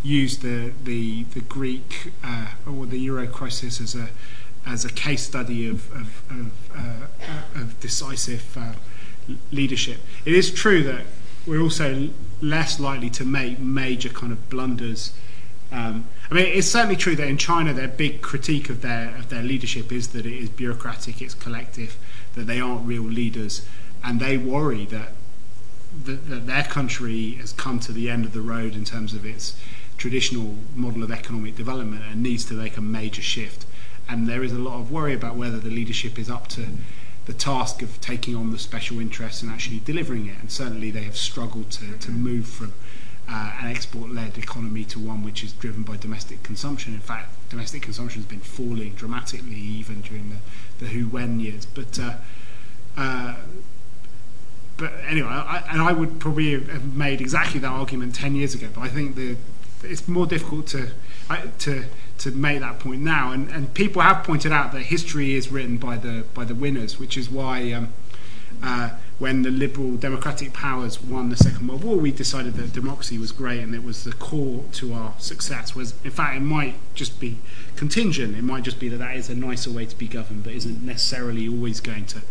[0.04, 4.10] use the the the Greek uh, or the Euro crisis as a
[4.66, 8.74] as a case study of of, of, uh, of decisive uh,
[9.52, 9.98] leadership.
[10.26, 11.06] It is true that
[11.46, 12.10] we're also
[12.42, 15.14] less likely to make major kind of blunders.
[15.72, 19.30] Um, I mean, it's certainly true that in China, their big critique of their of
[19.30, 21.98] their leadership is that it is bureaucratic, it's collective,
[22.36, 23.66] that they aren't real leaders,
[24.04, 25.14] and they worry that
[26.04, 29.26] that, that their country has come to the end of the road in terms of
[29.26, 29.58] its
[29.98, 33.66] traditional model of economic development and needs to make a major shift.
[34.08, 36.68] And there is a lot of worry about whether the leadership is up to
[37.26, 40.36] the task of taking on the special interests and actually delivering it.
[40.40, 42.74] And certainly they have struggled to, to move from
[43.28, 46.94] uh, an export led economy to one which is driven by domestic consumption.
[46.94, 51.66] In fact, domestic consumption has been falling dramatically even during the, the Hu Wen years.
[51.66, 52.16] But uh,
[52.98, 53.36] uh,
[54.78, 58.68] but anyway, I, and I would probably have made exactly that argument 10 years ago,
[58.74, 59.38] but I think the,
[59.84, 60.90] it's more difficult to,
[61.60, 61.86] to,
[62.18, 63.32] to make that point now.
[63.32, 67.00] And, and people have pointed out that history is written by the, by the winners,
[67.00, 67.94] which is why um,
[68.62, 73.18] uh, when the liberal democratic powers won the Second World War, we decided that democracy
[73.18, 75.74] was great and it was the core to our success.
[75.74, 77.38] Was in fact, it might just be
[77.78, 78.36] contingent.
[78.36, 80.86] It might just be that that is a nicer way to be governed, but isn't
[80.86, 82.22] necessarily always going to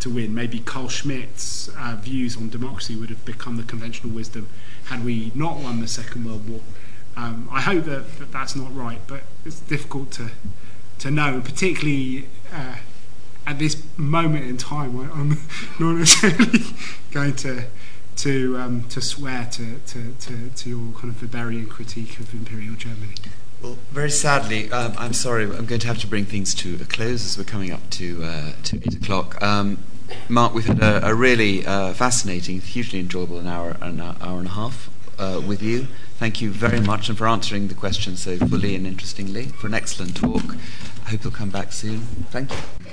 [0.00, 0.34] to win.
[0.34, 4.48] Maybe Carl Schmitt's uh, views on democracy would have become the conventional wisdom
[4.86, 6.60] had we not won the Second World War.
[7.16, 10.30] Um, I hope that, that, that's not right, but it's difficult to
[10.98, 12.76] to know, particularly uh,
[13.46, 14.98] at this moment in time.
[15.00, 15.38] I, am
[15.80, 16.60] not necessarily
[17.10, 17.64] going to
[18.16, 22.74] to um, to swear to, to, to, to your kind of Weberian critique of imperial
[22.74, 23.14] Germany.
[23.62, 26.84] Well, very sadly, um, I'm sorry, I'm going to have to bring things to a
[26.84, 29.40] close as we're coming up to uh, to eight o'clock.
[29.42, 29.78] Um,
[30.28, 34.48] Mark, we've had a, a really uh, fascinating, hugely enjoyable an hour, an hour and
[34.48, 35.86] a half uh, with you.
[36.16, 39.46] Thank you very much and for answering the questions so fully and interestingly.
[39.46, 40.56] For an excellent talk.
[41.06, 42.00] I hope you'll come back soon.
[42.30, 42.91] Thank you.